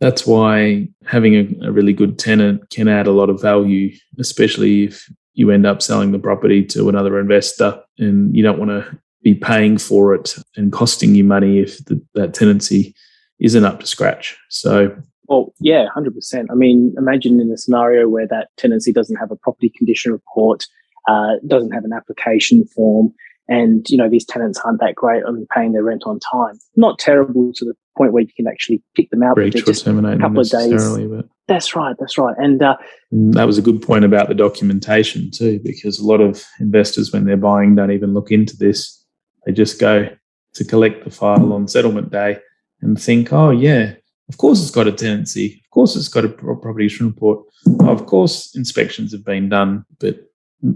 [0.00, 4.84] that's why having a, a really good tenant can add a lot of value, especially
[4.84, 8.98] if you end up selling the property to another investor and you don't want to
[9.22, 12.94] be paying for it and costing you money if the, that tenancy
[13.42, 14.36] isn't up to scratch.
[14.48, 16.48] So, well, yeah, hundred percent.
[16.50, 20.64] I mean, imagine in a scenario where that tenancy doesn't have a property condition report,
[21.08, 23.12] uh, doesn't have an application form,
[23.48, 26.58] and you know these tenants aren't that great on paying their rent on time.
[26.76, 29.34] Not terrible to the point where you can actually pick them out.
[29.34, 30.98] Breach or terminate a couple of days.
[31.08, 31.94] But that's right.
[31.98, 32.34] That's right.
[32.38, 32.76] And, uh,
[33.10, 37.12] and that was a good point about the documentation too, because a lot of investors,
[37.12, 39.04] when they're buying, don't even look into this.
[39.44, 40.08] They just go
[40.54, 42.38] to collect the file on settlement day
[42.82, 43.94] and think, oh, yeah,
[44.28, 45.60] of course it's got a tenancy.
[45.64, 47.46] Of course it's got a property report.
[47.80, 50.20] Of course inspections have been done, but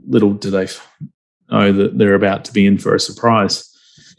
[0.06, 0.66] little do they
[1.50, 3.72] know that they're about to be in for a surprise.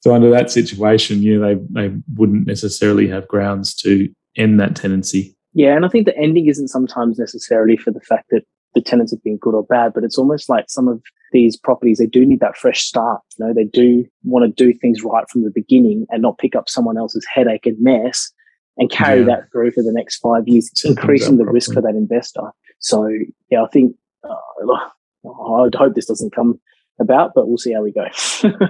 [0.00, 5.36] so under that situation, yeah, they, they wouldn't necessarily have grounds to end that tenancy.
[5.52, 8.42] Yeah, and I think the ending isn't sometimes necessarily for the fact that
[8.74, 11.98] the tenants have been good or bad, but it's almost like some of these properties,
[11.98, 13.20] they do need that fresh start.
[13.38, 16.54] You know, they do want to do things right from the beginning and not pick
[16.54, 18.30] up someone else's headache and mess
[18.76, 19.26] and carry yeah.
[19.26, 22.50] that through for the next five years, it's increasing the risk for that investor.
[22.78, 23.08] So,
[23.50, 24.34] yeah, I think uh,
[25.64, 26.58] I'd hope this doesn't come
[26.98, 28.06] about, but we'll see how we go.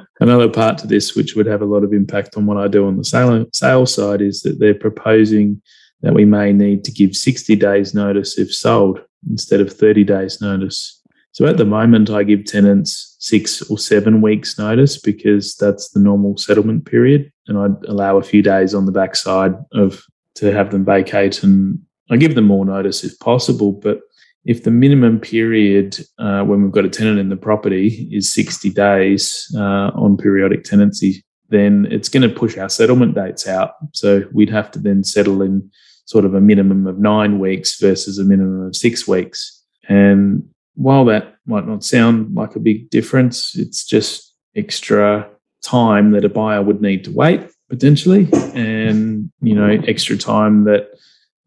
[0.20, 2.86] Another part to this, which would have a lot of impact on what I do
[2.86, 5.60] on the sale, sales side, is that they're proposing
[6.02, 10.40] that we may need to give 60 days notice if sold instead of 30 days
[10.40, 10.99] notice.
[11.32, 16.00] So at the moment, I give tenants six or seven weeks notice because that's the
[16.00, 20.02] normal settlement period, and I allow a few days on the backside of
[20.36, 21.78] to have them vacate, and
[22.10, 23.72] I give them more notice if possible.
[23.72, 24.00] But
[24.44, 28.70] if the minimum period uh, when we've got a tenant in the property is 60
[28.70, 33.74] days uh, on periodic tenancy, then it's going to push our settlement dates out.
[33.92, 35.70] So we'd have to then settle in
[36.06, 39.62] sort of a minimum of nine weeks versus a minimum of six weeks.
[39.88, 45.28] And while that might not sound like a big difference, it's just extra
[45.62, 50.88] time that a buyer would need to wait potentially, and you know, extra time that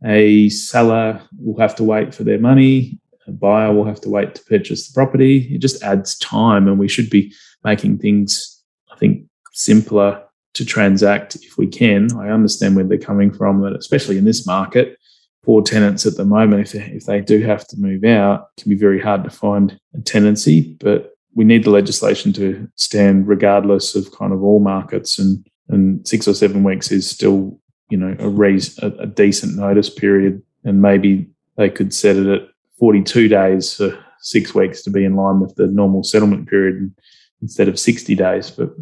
[0.06, 4.36] a seller will have to wait for their money, a buyer will have to wait
[4.36, 5.54] to purchase the property.
[5.54, 10.22] It just adds time, and we should be making things, I think, simpler
[10.54, 12.16] to transact if we can.
[12.18, 14.98] I understand where they're coming from, that especially in this market,
[15.44, 18.62] poor tenants at the moment, if they, if they do have to move out, it
[18.62, 20.76] can be very hard to find a tenancy.
[20.80, 26.06] But we need the legislation to stand regardless of kind of all markets, and and
[26.08, 30.42] six or seven weeks is still you know a, res- a, a decent notice period,
[30.64, 35.16] and maybe they could set it at 42 days for six weeks to be in
[35.16, 36.94] line with the normal settlement period
[37.42, 38.50] instead of 60 days.
[38.50, 38.74] But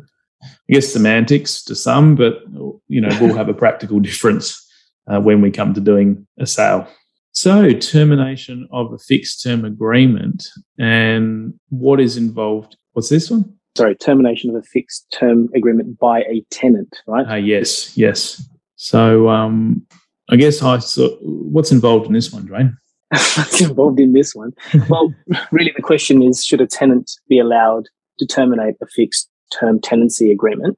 [0.44, 2.44] I guess semantics to some, but
[2.88, 4.61] you know we'll have a practical difference
[5.08, 6.88] uh, when we come to doing a sale.
[7.34, 10.48] So, termination of a fixed term agreement
[10.78, 12.76] and what is involved.
[12.92, 13.54] What's this one?
[13.78, 17.26] Sorry, termination of a fixed term agreement by a tenant, right?
[17.28, 18.44] Uh, yes, yes.
[18.76, 19.86] So, um,
[20.30, 22.74] I guess I saw what's involved in this one, Dwayne?
[23.12, 24.52] what's involved in this one?
[24.90, 25.14] Well,
[25.52, 27.88] really, the question is should a tenant be allowed
[28.20, 30.78] to terminate a fixed term tenancy agreement?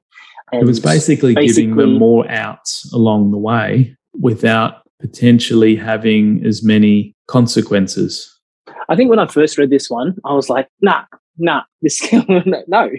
[0.52, 6.44] And it was basically, basically giving them more outs along the way without potentially having
[6.44, 8.30] as many consequences?
[8.88, 11.04] I think when I first read this one, I was like, nah,
[11.38, 12.28] nah, this can't,
[12.68, 12.90] no,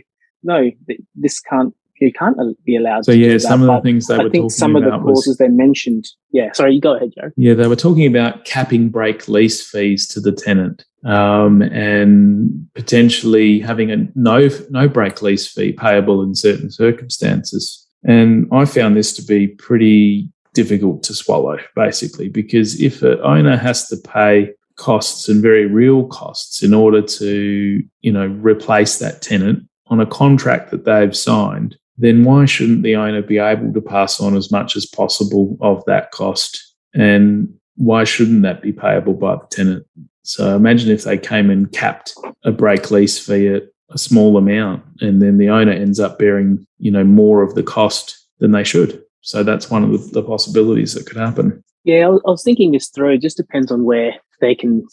[0.44, 0.72] no,
[1.16, 3.06] this can't you can't be allowed.
[3.06, 4.42] So yeah, some of the things they were talking about.
[4.42, 6.08] I were think some of the clauses was, they mentioned.
[6.32, 7.32] Yeah, sorry, you go ahead, Joe.
[7.38, 13.60] Yeah, they were talking about capping break lease fees to the tenant, um, and potentially
[13.60, 17.82] having a no no break lease fee payable in certain circumstances.
[18.04, 23.56] And I found this to be pretty difficult to swallow, basically, because if an owner
[23.56, 29.22] has to pay costs and very real costs in order to, you know, replace that
[29.22, 33.82] tenant on a contract that they've signed, then why shouldn't the owner be able to
[33.82, 36.74] pass on as much as possible of that cost?
[36.94, 39.86] And why shouldn't that be payable by the tenant?
[40.24, 44.84] So imagine if they came and capped a break lease fee at a small amount
[45.00, 48.64] and then the owner ends up bearing, you know, more of the cost than they
[48.64, 49.05] should.
[49.26, 51.64] So that's one of the, possibilities that could happen.
[51.84, 53.14] Yeah, I was thinking this through.
[53.14, 54.86] It just depends on where they can,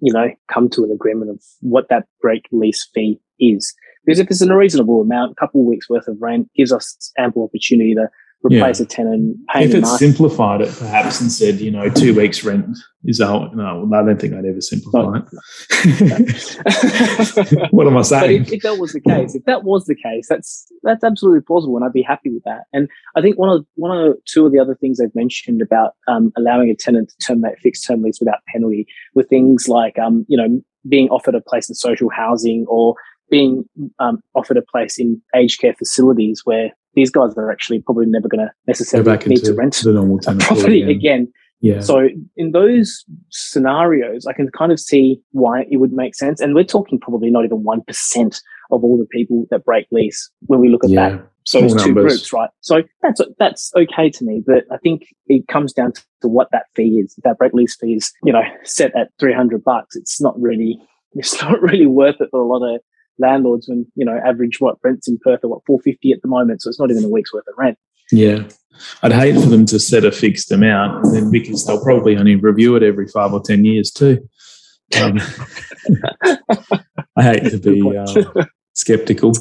[0.00, 3.74] you know, come to an agreement of what that break lease fee is.
[4.06, 7.12] Because if it's a reasonable amount, a couple of weeks worth of rent gives us
[7.18, 8.08] ample opportunity to
[8.42, 8.84] replace yeah.
[8.84, 9.36] a tenant.
[9.54, 13.88] If it's simplified it perhaps and said, you know, two weeks rent is whole, no,
[13.92, 15.24] I don't think I'd ever simplify it.
[17.72, 18.42] what am I saying?
[18.42, 21.76] If, if, that was the case, if that was the case, that's that's absolutely plausible,
[21.76, 22.62] and I'd be happy with that.
[22.72, 25.94] And I think one of one or two of the other things they've mentioned about
[26.08, 30.24] um, allowing a tenant to terminate fixed term lease without penalty were things like, um,
[30.28, 32.94] you know, being offered a place in social housing or
[33.30, 33.64] being
[33.98, 38.28] um, offered a place in aged care facilities where these guys are actually probably never
[38.28, 40.90] going to necessarily need to rent the normal a property again.
[40.90, 41.32] again.
[41.62, 41.80] Yeah.
[41.80, 46.40] So in those scenarios, I can kind of see why it would make sense.
[46.40, 50.30] And we're talking probably not even one percent of all the people that break lease
[50.46, 51.10] when we look at yeah.
[51.10, 51.26] that.
[51.44, 52.50] So those two groups, right?
[52.60, 56.48] So that's that's okay to me, but I think it comes down to, to what
[56.52, 57.14] that fee is.
[57.16, 60.40] If that break lease fee is, you know, set at three hundred bucks, it's not
[60.40, 60.80] really
[61.14, 62.80] it's not really worth it for a lot of
[63.20, 66.28] landlords when you know average what rents in Perth are what four fifty at the
[66.28, 67.78] moment, so it's not even a week's worth of rent.
[68.10, 68.48] Yeah,
[69.02, 72.36] I'd hate for them to set a fixed amount, and then because they'll probably only
[72.36, 74.28] review it every five or ten years too.
[75.00, 75.18] Um,
[77.16, 78.44] I hate to be uh,
[78.74, 79.32] skeptical.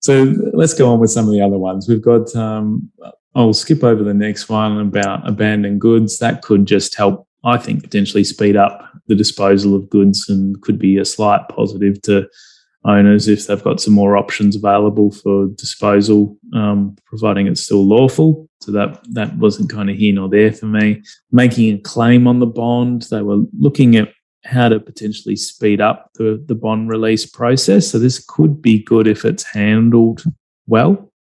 [0.00, 1.88] so let's go on with some of the other ones.
[1.88, 2.34] We've got.
[2.34, 2.90] Um,
[3.32, 6.18] I'll skip over the next one about abandoned goods.
[6.18, 10.78] That could just help I think potentially speed up the disposal of goods and could
[10.78, 12.28] be a slight positive to
[12.84, 18.48] owners if they've got some more options available for disposal, um, providing it's still lawful.
[18.60, 21.02] So that that wasn't kind of here nor there for me.
[21.32, 24.12] Making a claim on the bond, they were looking at
[24.44, 27.88] how to potentially speed up the, the bond release process.
[27.88, 30.22] So this could be good if it's handled
[30.68, 31.12] well.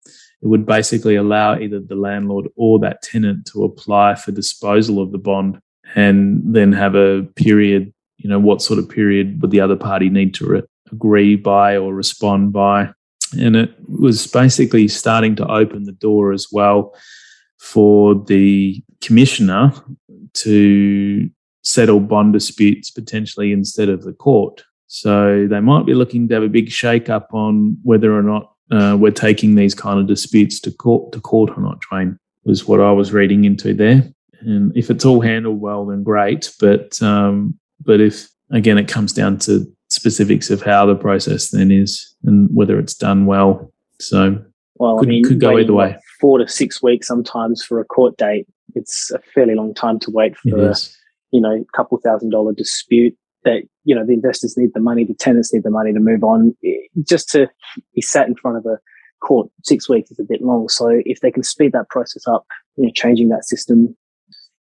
[0.42, 5.10] It would basically allow either the landlord or that tenant to apply for disposal of
[5.10, 5.58] the bond
[5.94, 10.08] and then have a period, you know, what sort of period would the other party
[10.08, 10.62] need to re-
[10.92, 12.90] agree by or respond by?
[13.38, 16.94] And it was basically starting to open the door as well
[17.58, 19.72] for the commissioner
[20.34, 21.30] to
[21.62, 24.64] settle bond disputes potentially instead of the court.
[24.86, 28.52] So they might be looking to have a big shake up on whether or not
[28.70, 31.80] uh, we're taking these kind of disputes to court to court or not.
[31.80, 34.10] Train was what I was reading into there.
[34.40, 36.52] And if it's all handled well, then great.
[36.60, 41.70] But um, but if again it comes down to specifics of how the process then
[41.70, 43.72] is and whether it's done well.
[44.00, 44.38] So
[44.76, 45.96] well, could, I mean, could go either way.
[46.20, 48.46] Four to six weeks sometimes for a court date.
[48.74, 50.74] It's a fairly long time to wait for a,
[51.30, 55.04] you know, a couple thousand dollar dispute that, you know, the investors need the money,
[55.04, 56.54] the tenants need the money to move on.
[57.02, 57.48] Just to
[57.94, 58.78] be sat in front of a
[59.20, 60.68] court six weeks is a bit long.
[60.68, 63.96] So if they can speed that process up, you know, changing that system.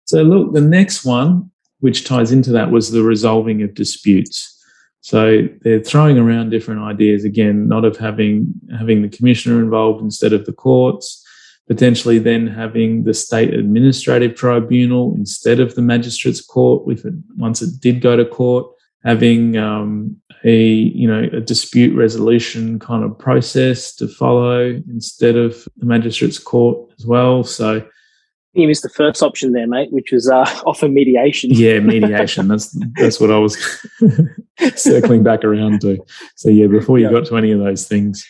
[0.08, 4.53] So look, the next one, which ties into that, was the resolving of disputes.
[5.01, 10.34] So they're throwing around different ideas again, not of having having the commissioner involved instead
[10.34, 11.24] of the courts,
[11.68, 17.62] potentially then having the state administrative tribunal instead of the magistrates court if it, once
[17.62, 18.66] it did go to court
[19.03, 25.68] having um, a you know a dispute resolution kind of process to follow instead of
[25.78, 27.86] the magistrates court as well so
[28.58, 31.49] you missed the first option there mate which was uh, offer mediation.
[31.53, 32.47] Yeah mediation.
[32.47, 33.58] That's that's what i was
[34.76, 36.03] circling back around to.
[36.36, 37.12] So yeah before you yeah.
[37.12, 38.28] got to any of those things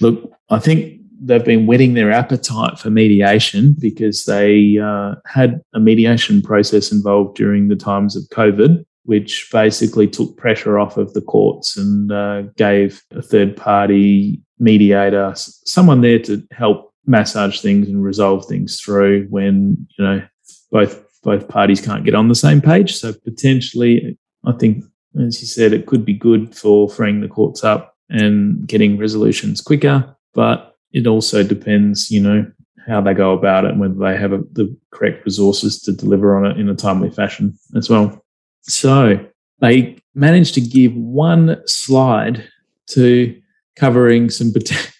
[0.00, 5.80] look i think they've been whetting their appetite for mediation because they uh, had a
[5.80, 11.20] mediation process involved during the times of COVID, which basically took pressure off of the
[11.20, 18.04] courts and uh, gave a third party mediator, someone there to help massage things and
[18.04, 20.22] resolve things through when you know
[20.70, 22.96] both both parties can't get on the same page.
[22.96, 24.84] So potentially, I think,
[25.20, 29.60] as you said, it could be good for freeing the courts up and getting resolutions
[29.60, 30.16] quicker.
[30.34, 32.46] But it also depends, you know,
[32.86, 36.36] how they go about it and whether they have a, the correct resources to deliver
[36.36, 38.24] on it in a timely fashion as well.
[38.62, 39.26] So
[39.60, 42.48] they managed to give one slide
[42.88, 43.38] to
[43.76, 44.92] covering some potential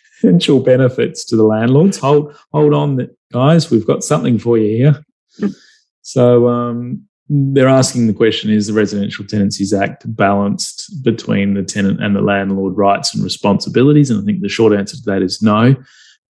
[0.63, 1.99] benefits to the landlords.
[1.99, 2.97] Hold, hold on,
[3.33, 3.71] guys.
[3.71, 5.51] We've got something for you here.
[6.09, 12.03] So um, they're asking the question: Is the Residential Tenancies Act balanced between the tenant
[12.03, 14.09] and the landlord rights and responsibilities?
[14.09, 15.77] And I think the short answer to that is no.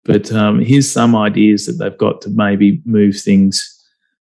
[0.03, 3.79] But um, here's some ideas that they've got to maybe move things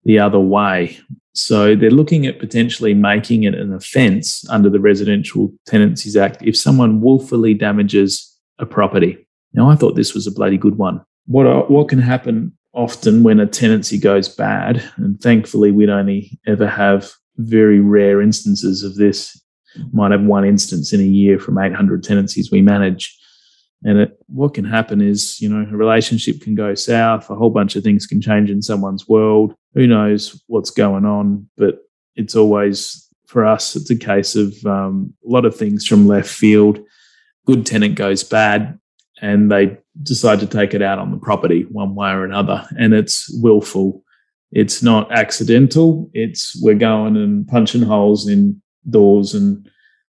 [0.06, 0.98] the other way.
[1.34, 6.58] So they're looking at potentially making it an offence under the Residential Tenancies Act if
[6.58, 9.28] someone willfully damages a property.
[9.54, 11.02] Now, I thought this was a bloody good one.
[11.26, 16.68] What what can happen often when a tenancy goes bad, and thankfully we'd only ever
[16.68, 19.40] have very rare instances of this.
[19.92, 23.18] Might have one instance in a year from 800 tenancies we manage.
[23.84, 27.50] And it, what can happen is, you know, a relationship can go south, a whole
[27.50, 29.56] bunch of things can change in someone's world.
[29.74, 31.50] Who knows what's going on?
[31.58, 31.80] But
[32.16, 36.30] it's always, for us, it's a case of um, a lot of things from left
[36.30, 36.80] field.
[37.48, 38.78] Good tenant goes bad,
[39.22, 42.68] and they decide to take it out on the property one way or another.
[42.78, 44.04] And it's willful.
[44.52, 46.10] It's not accidental.
[46.14, 49.70] It's we're going and punching holes in doors and,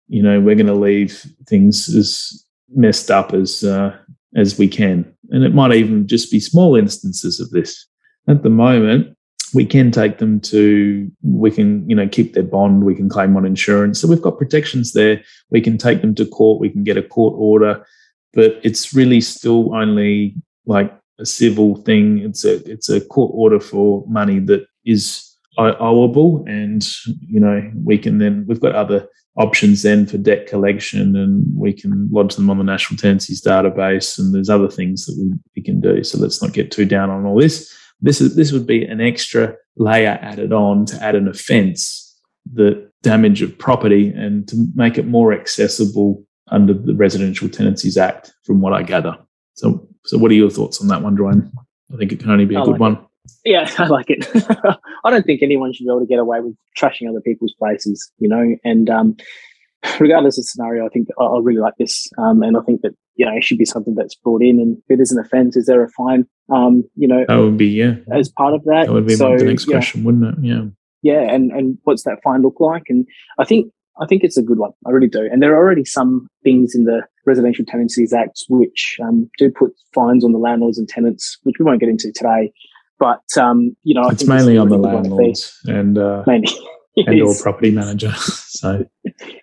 [0.08, 2.44] you know, we're going to leave things as
[2.74, 3.96] messed up as, uh,
[4.36, 5.12] as we can.
[5.30, 7.86] And it might even just be small instances of this.
[8.28, 9.16] At the moment,
[9.52, 13.36] we can take them to we can you know keep their bond we can claim
[13.36, 16.84] on insurance so we've got protections there we can take them to court we can
[16.84, 17.84] get a court order
[18.32, 22.18] but it's really still only like a civil thing.
[22.18, 25.26] It's a it's a court order for money that is
[25.58, 31.16] owable, and you know we can then we've got other options then for debt collection,
[31.16, 35.16] and we can lodge them on the National Tenancies database, and there's other things that
[35.18, 36.02] we, we can do.
[36.02, 37.72] So let's not get too down on all this.
[38.00, 42.06] This is this would be an extra layer added on to add an offence
[42.52, 48.32] the damage of property and to make it more accessible under the Residential Tenancies Act,
[48.44, 49.16] from what I gather.
[49.54, 51.50] So, so what are your thoughts on that one, Dwayne?
[51.92, 52.92] I think it can only be a I good like one.
[52.94, 53.00] It.
[53.44, 54.28] Yeah, I like it.
[55.04, 58.10] I don't think anyone should be able to get away with trashing other people's places,
[58.18, 58.56] you know.
[58.64, 59.16] And um,
[60.00, 62.92] regardless of scenario, I think I, I really like this, um, and I think that
[63.16, 64.60] you know it should be something that's brought in.
[64.60, 66.26] And if it is an offence, is there a fine?
[66.52, 68.86] Um, you know, that would be yeah as part of that.
[68.86, 70.44] That would be so, the next question, wouldn't it?
[70.44, 70.62] Yeah.
[71.02, 72.84] Yeah, and and what's that fine look like?
[72.88, 73.06] And
[73.38, 74.72] I think I think it's a good one.
[74.86, 75.28] I really do.
[75.30, 79.72] And there are already some things in the Residential Tenancies Act which um, do put
[79.94, 82.52] fines on the landlords and tenants, which we won't get into today.
[82.98, 86.52] But um, you know, it's mainly on the landlords and uh, mainly.
[86.96, 88.12] and or property manager.
[88.14, 88.84] so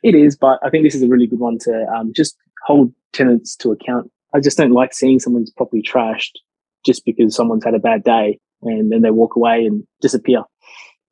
[0.04, 2.92] it is, but I think this is a really good one to um, just hold
[3.14, 4.12] tenants to account.
[4.34, 6.34] I just don't like seeing someone's property trashed
[6.86, 10.44] just because someone's had a bad day and then they walk away and disappear.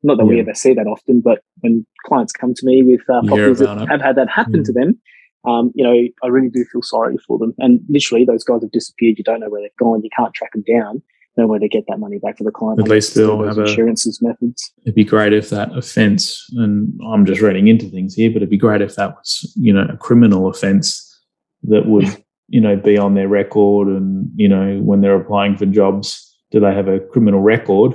[0.06, 0.34] Not that yeah.
[0.34, 3.82] we ever see that often, but when clients come to me with uh, properties that
[3.82, 3.88] it.
[3.88, 5.00] have had that happen to them,
[5.44, 7.54] um, you know, I really do feel sorry for them.
[7.58, 9.18] And literally, those guys have disappeared.
[9.18, 10.02] You don't know where they've gone.
[10.04, 11.02] You can't track them down.
[11.36, 12.80] No where to get that money back for the client.
[12.80, 14.72] At least they'll have insurances a, methods.
[14.84, 18.48] It'd be great if that offence, and I'm just reading into things here, but it'd
[18.48, 21.20] be great if that was, you know, a criminal offence
[21.64, 22.06] that would,
[22.48, 26.60] you know, be on their record, and you know, when they're applying for jobs, do
[26.60, 27.92] they have a criminal record?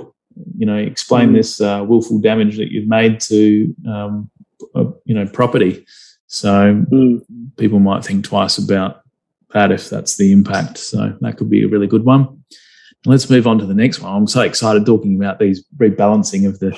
[0.56, 1.34] You know, explain mm.
[1.34, 4.30] this uh, willful damage that you've made to, um,
[4.74, 5.86] uh, you know, property.
[6.26, 7.24] So mm.
[7.56, 9.02] people might think twice about
[9.50, 10.78] that if that's the impact.
[10.78, 12.44] So that could be a really good one.
[13.04, 14.14] Let's move on to the next one.
[14.14, 16.70] I'm so excited talking about these rebalancing of the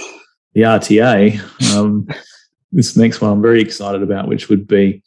[0.55, 1.74] the RTA.
[1.74, 2.09] Um,
[2.72, 5.02] this next one I'm very excited about, which would be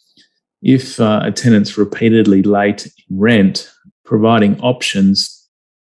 [0.62, 3.72] if uh, a tenant's repeatedly late in rent,
[4.04, 5.48] providing options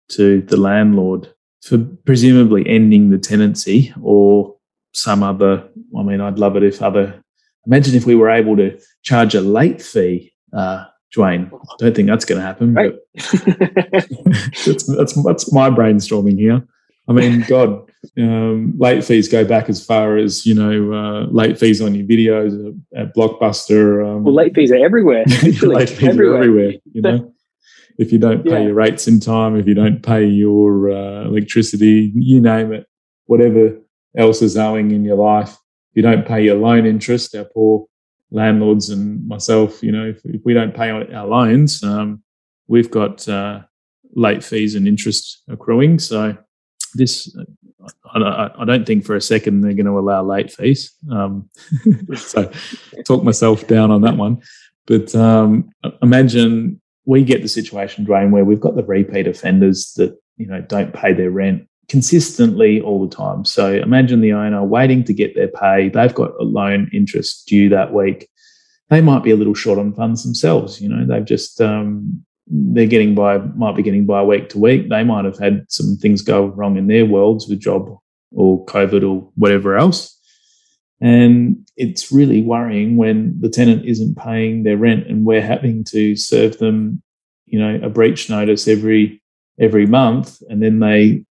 [0.10, 4.56] to the landlord for presumably ending the tenancy or
[4.94, 5.68] some other.
[5.98, 7.24] I mean, I'd love it if other.
[7.66, 10.86] Imagine if we were able to charge a late fee, uh,
[11.16, 11.52] Dwayne.
[11.54, 12.74] I don't think that's going to happen.
[12.74, 12.94] Right.
[13.14, 13.24] But
[14.66, 16.66] that's, that's that's my brainstorming here.
[17.08, 21.58] I mean, God, um, late fees go back as far as you know, uh, late
[21.58, 24.08] fees on your videos at Blockbuster.
[24.08, 25.26] Um, well, late fees are everywhere.
[25.62, 26.36] late fees everywhere.
[26.36, 26.74] are everywhere.
[26.94, 27.34] You know,
[28.00, 28.68] if you don't pay yeah.
[28.68, 32.88] your rates in time, if you don't pay your uh, electricity, you name it,
[33.26, 33.78] whatever
[34.18, 37.88] else is owing in your life, if you don't pay your loan interest, our poor
[38.32, 42.24] landlords and myself, you know, if, if we don't pay our loans, um,
[42.68, 43.64] we've got uh,
[44.14, 46.00] late fees and interest accruing.
[46.00, 46.38] So
[46.94, 47.36] this,
[48.06, 50.94] I, I, don't think for a second they're going to allow late fees.
[51.12, 51.50] Um,
[52.16, 52.50] so
[53.06, 54.42] talk myself down on that one.
[54.88, 55.70] But um,
[56.02, 56.80] imagine
[57.10, 60.94] we get the situation, Dwayne, where we've got the repeat offenders that you know don't
[60.94, 63.44] pay their rent consistently all the time.
[63.46, 65.90] So imagine the owner waiting to get their pay.
[65.90, 68.30] They've got a loan interest due that week.
[68.90, 70.80] They might be a little short on funds themselves.
[70.80, 74.90] You know, they've just um, they're getting by might be getting by week to week.
[74.90, 77.90] They might have had some things go wrong in their worlds with job
[78.34, 80.16] or COVID or whatever else.
[81.02, 86.16] And it's really worrying when the tenant isn't paying their rent and we're having to
[86.16, 87.02] serve them,
[87.46, 89.22] you know, a breach notice every
[89.60, 90.42] every month.
[90.50, 91.24] And then they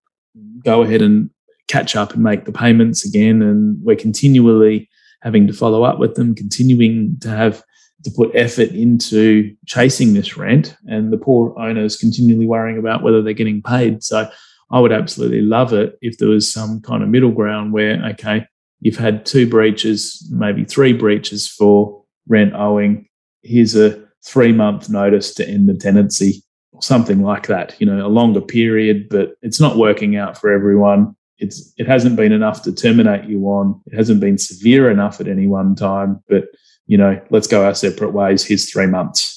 [0.65, 1.31] go ahead and
[1.67, 3.43] catch up and make the payments again.
[3.43, 4.89] And we're continually
[5.23, 7.63] having to follow up with them, continuing to have
[8.05, 10.77] to put effort into chasing this rent.
[10.87, 14.03] And the poor owners continually worrying about whether they're getting paid.
[14.03, 14.31] So
[14.71, 18.47] I would absolutely love it if there was some kind of middle ground where, okay,
[18.81, 23.09] you've had two breaches, maybe three breaches for rent owing.
[23.43, 27.75] Here's a three month notice to end the tenancy, or something like that.
[27.81, 31.17] You know, a longer period, but it's not working out for everyone.
[31.39, 33.81] It's it hasn't been enough to terminate you on.
[33.87, 36.23] It hasn't been severe enough at any one time.
[36.29, 36.47] But
[36.87, 38.45] you know, let's go our separate ways.
[38.45, 39.35] Here's three months.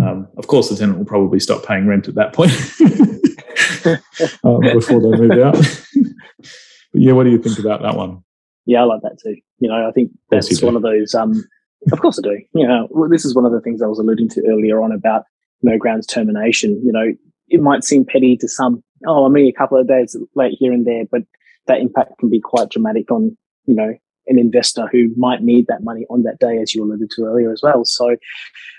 [0.00, 2.52] Um, of course, the tenant will probably stop paying rent at that point
[4.44, 5.54] um, before they move out.
[6.38, 8.22] but yeah, what do you think about that one?
[8.70, 9.34] Yeah, I like that too.
[9.58, 11.12] You know, I think that's one of those.
[11.12, 11.44] Um,
[11.90, 12.38] of course, I do.
[12.54, 15.24] You know, this is one of the things I was alluding to earlier on about
[15.62, 16.80] no grounds termination.
[16.84, 17.12] You know,
[17.48, 18.80] it might seem petty to some.
[19.08, 21.22] Oh, I mean, a couple of days late here and there, but
[21.66, 23.92] that impact can be quite dramatic on you know
[24.28, 27.50] an investor who might need that money on that day, as you alluded to earlier
[27.50, 27.84] as well.
[27.84, 28.16] So,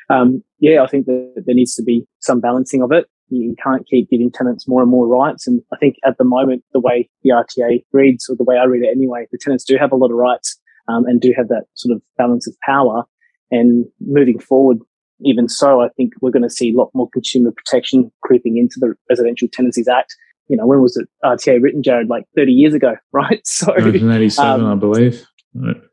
[0.10, 3.88] um, yeah, I think that there needs to be some balancing of it you can't
[3.88, 5.48] keep giving tenants more and more rights.
[5.48, 8.66] And I think at the moment, the way the RTA reads, or the way I
[8.66, 11.48] read it anyway, the tenants do have a lot of rights um, and do have
[11.48, 13.04] that sort of balance of power.
[13.50, 14.80] And moving forward,
[15.24, 18.76] even so, I think we're going to see a lot more consumer protection creeping into
[18.80, 20.16] the Residential Tenancies Act.
[20.48, 22.10] You know, when was it RTA written, Jared?
[22.10, 23.42] Like 30 years ago, right?
[23.46, 25.26] So 1987, um, I believe,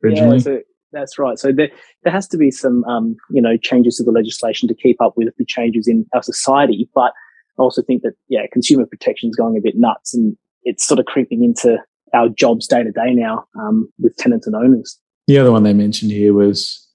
[0.02, 0.38] originally.
[0.38, 0.60] Yeah, so
[0.92, 1.38] that's right.
[1.38, 1.68] So there,
[2.02, 5.14] there has to be some, um, you know, changes to the legislation to keep up
[5.16, 6.88] with the changes in our society.
[6.94, 7.12] But
[7.58, 11.00] I also think that, yeah, consumer protection is going a bit nuts and it's sort
[11.00, 11.78] of creeping into
[12.14, 14.98] our jobs day to day now um, with tenants and owners.
[15.26, 16.86] The other one they mentioned here was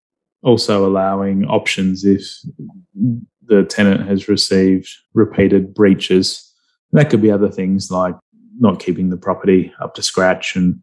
[0.41, 2.23] also allowing options if
[3.45, 6.49] the tenant has received repeated breaches.
[6.91, 8.15] that could be other things like
[8.59, 10.79] not keeping the property up to scratch and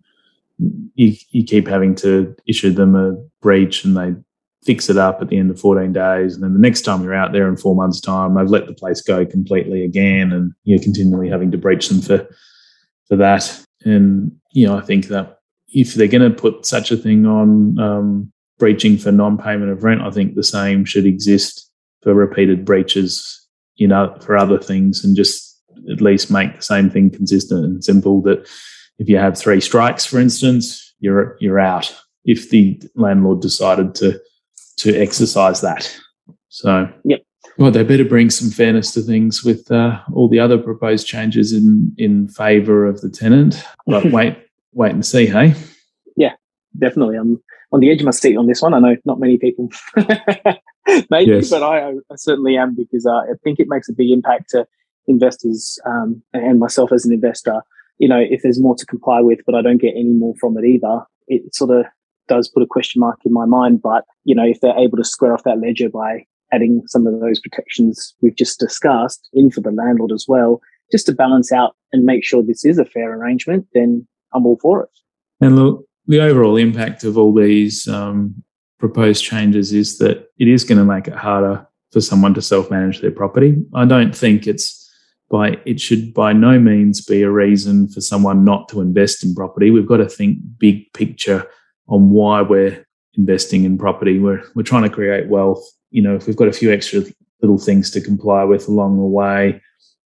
[0.95, 4.15] you, you keep having to issue them a breach and they
[4.65, 6.35] fix it up at the end of 14 days.
[6.35, 8.75] And then the next time you're out there in four months' time, they've let the
[8.75, 10.33] place go completely again.
[10.33, 12.29] And you're continually having to breach them for,
[13.09, 13.65] for that.
[13.85, 15.39] And, you know, I think that
[15.69, 19.83] if they're going to put such a thing on um, breaching for non payment of
[19.83, 21.71] rent, I think the same should exist
[22.03, 23.47] for repeated breaches,
[23.77, 25.59] you know, for other things and just
[25.91, 28.47] at least make the same thing consistent and simple that
[28.99, 31.95] if you have three strikes, for instance, you're you're out.
[32.27, 34.21] If the landlord decided to
[34.83, 35.95] to exercise that,
[36.49, 37.21] so yep.
[37.59, 41.53] Well, they better bring some fairness to things with uh, all the other proposed changes
[41.53, 43.63] in in favour of the tenant.
[43.87, 44.39] But wait,
[44.73, 45.55] wait and see, hey?
[46.17, 46.35] Yeah,
[46.79, 47.17] definitely.
[47.17, 48.75] I'm on the edge of my seat on this one.
[48.75, 49.71] I know not many people,
[51.11, 51.51] maybe, yes.
[51.51, 54.67] but I, I, certainly am because uh, I think it makes a big impact to
[55.07, 57.63] investors um, and myself as an investor,
[57.99, 60.57] you know, if there's more to comply with, but I don't get any more from
[60.57, 61.87] it either, it sort of
[62.31, 63.83] does put a question mark in my mind.
[63.83, 67.21] But, you know, if they're able to square off that ledger by adding some of
[67.21, 70.61] those protections we've just discussed in for the landlord as well,
[70.91, 74.59] just to balance out and make sure this is a fair arrangement, then I'm all
[74.63, 74.91] for it.
[75.41, 78.43] And look, the overall impact of all these um,
[78.79, 82.71] proposed changes is that it is going to make it harder for someone to self
[82.71, 83.57] manage their property.
[83.75, 84.77] I don't think it's
[85.31, 89.35] by it should by no means be a reason for someone not to invest in
[89.35, 89.71] property.
[89.71, 91.47] We've got to think big picture
[91.91, 94.19] on why we're investing in property.
[94.19, 95.63] We're we're trying to create wealth.
[95.91, 97.03] You know, if we've got a few extra
[97.43, 99.61] little things to comply with along the way,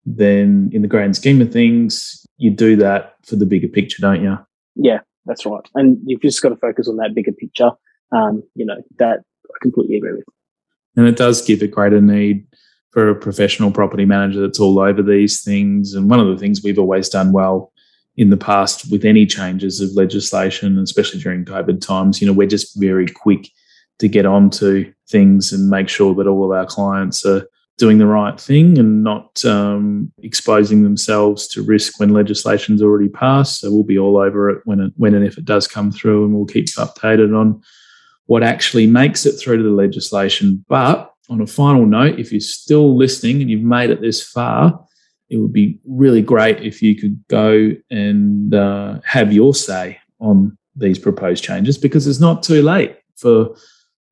[0.05, 4.23] then in the grand scheme of things, you do that for the bigger picture, don't
[4.23, 4.37] you?
[4.75, 5.67] Yeah, that's right.
[5.75, 7.71] And you've just got to focus on that bigger picture.
[8.11, 10.25] Um, you know, that I completely agree with.
[10.95, 12.47] And it does give a greater need
[12.91, 15.93] for a professional property manager that's all over these things.
[15.93, 17.73] And one of the things we've always done well
[18.17, 22.47] in the past with any changes of legislation, especially during COVID times, you know, we're
[22.47, 23.49] just very quick
[23.99, 27.47] to get onto things and make sure that all of our clients are
[27.77, 33.59] doing the right thing and not um, exposing themselves to risk when legislation's already passed.
[33.59, 36.25] So we'll be all over it when it, when and if it does come through,
[36.25, 37.61] and we'll keep updated on
[38.27, 40.63] what actually makes it through to the legislation.
[40.69, 44.84] But on a final note, if you're still listening and you've made it this far,
[45.29, 50.57] it would be really great if you could go and uh, have your say on
[50.75, 53.55] these proposed changes because it's not too late for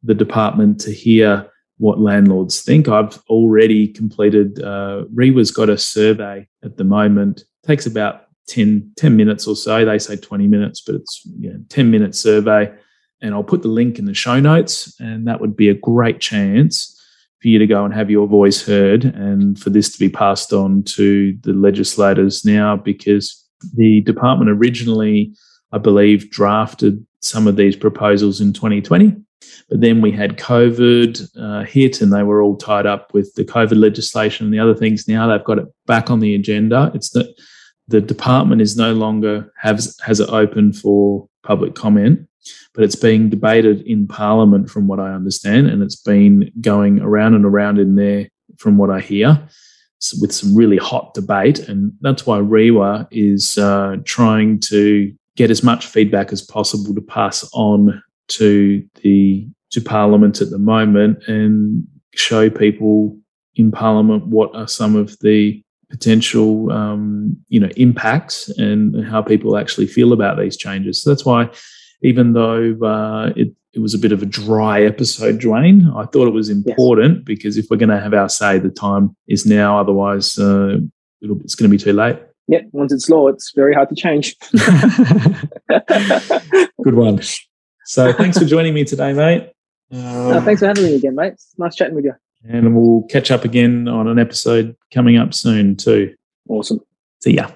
[0.03, 2.87] the department to hear what landlords think.
[2.87, 9.15] I've already completed, uh, REIWA's got a survey at the moment, takes about 10, 10
[9.15, 9.85] minutes or so.
[9.85, 12.71] They say 20 minutes, but it's you know, 10 minute survey.
[13.21, 16.19] And I'll put the link in the show notes, and that would be a great
[16.19, 16.92] chance
[17.43, 20.53] for you to go and have your voice heard and for this to be passed
[20.53, 25.33] on to the legislators now because the department originally,
[25.73, 29.13] I believe, drafted some of these proposals in 2020.
[29.69, 33.43] But then we had COVID uh, hit and they were all tied up with the
[33.43, 35.05] COVID legislation and the other things.
[35.05, 36.93] Now they've got it back on the agenda.
[36.95, 37.27] It's that
[37.89, 42.25] the department is no longer has has it open for public comment
[42.73, 47.35] but it's being debated in Parliament, from what I understand, and it's been going around
[47.35, 49.47] and around in there, from what I hear,
[50.19, 51.59] with some really hot debate.
[51.59, 57.01] And that's why REIWA is uh, trying to get as much feedback as possible to
[57.01, 63.17] pass on to the to Parliament at the moment and show people
[63.55, 69.57] in Parliament what are some of the potential um, you know impacts and how people
[69.57, 71.01] actually feel about these changes.
[71.01, 71.49] So that's why
[72.03, 75.95] even though uh, it, it was a bit of a dry episode, Dwayne.
[75.95, 77.23] I thought it was important yes.
[77.25, 79.79] because if we're going to have our say, the time is now.
[79.79, 80.77] Otherwise, uh,
[81.21, 82.19] it's going to be too late.
[82.47, 84.35] Yeah, once it's law, it's very hard to change.
[86.83, 87.21] Good one.
[87.85, 89.49] So, thanks for joining me today, mate.
[89.91, 91.33] Um, no, thanks for having me again, mate.
[91.33, 92.13] It's nice chatting with you.
[92.45, 96.13] And we'll catch up again on an episode coming up soon, too.
[96.49, 96.81] Awesome.
[97.21, 97.49] See ya.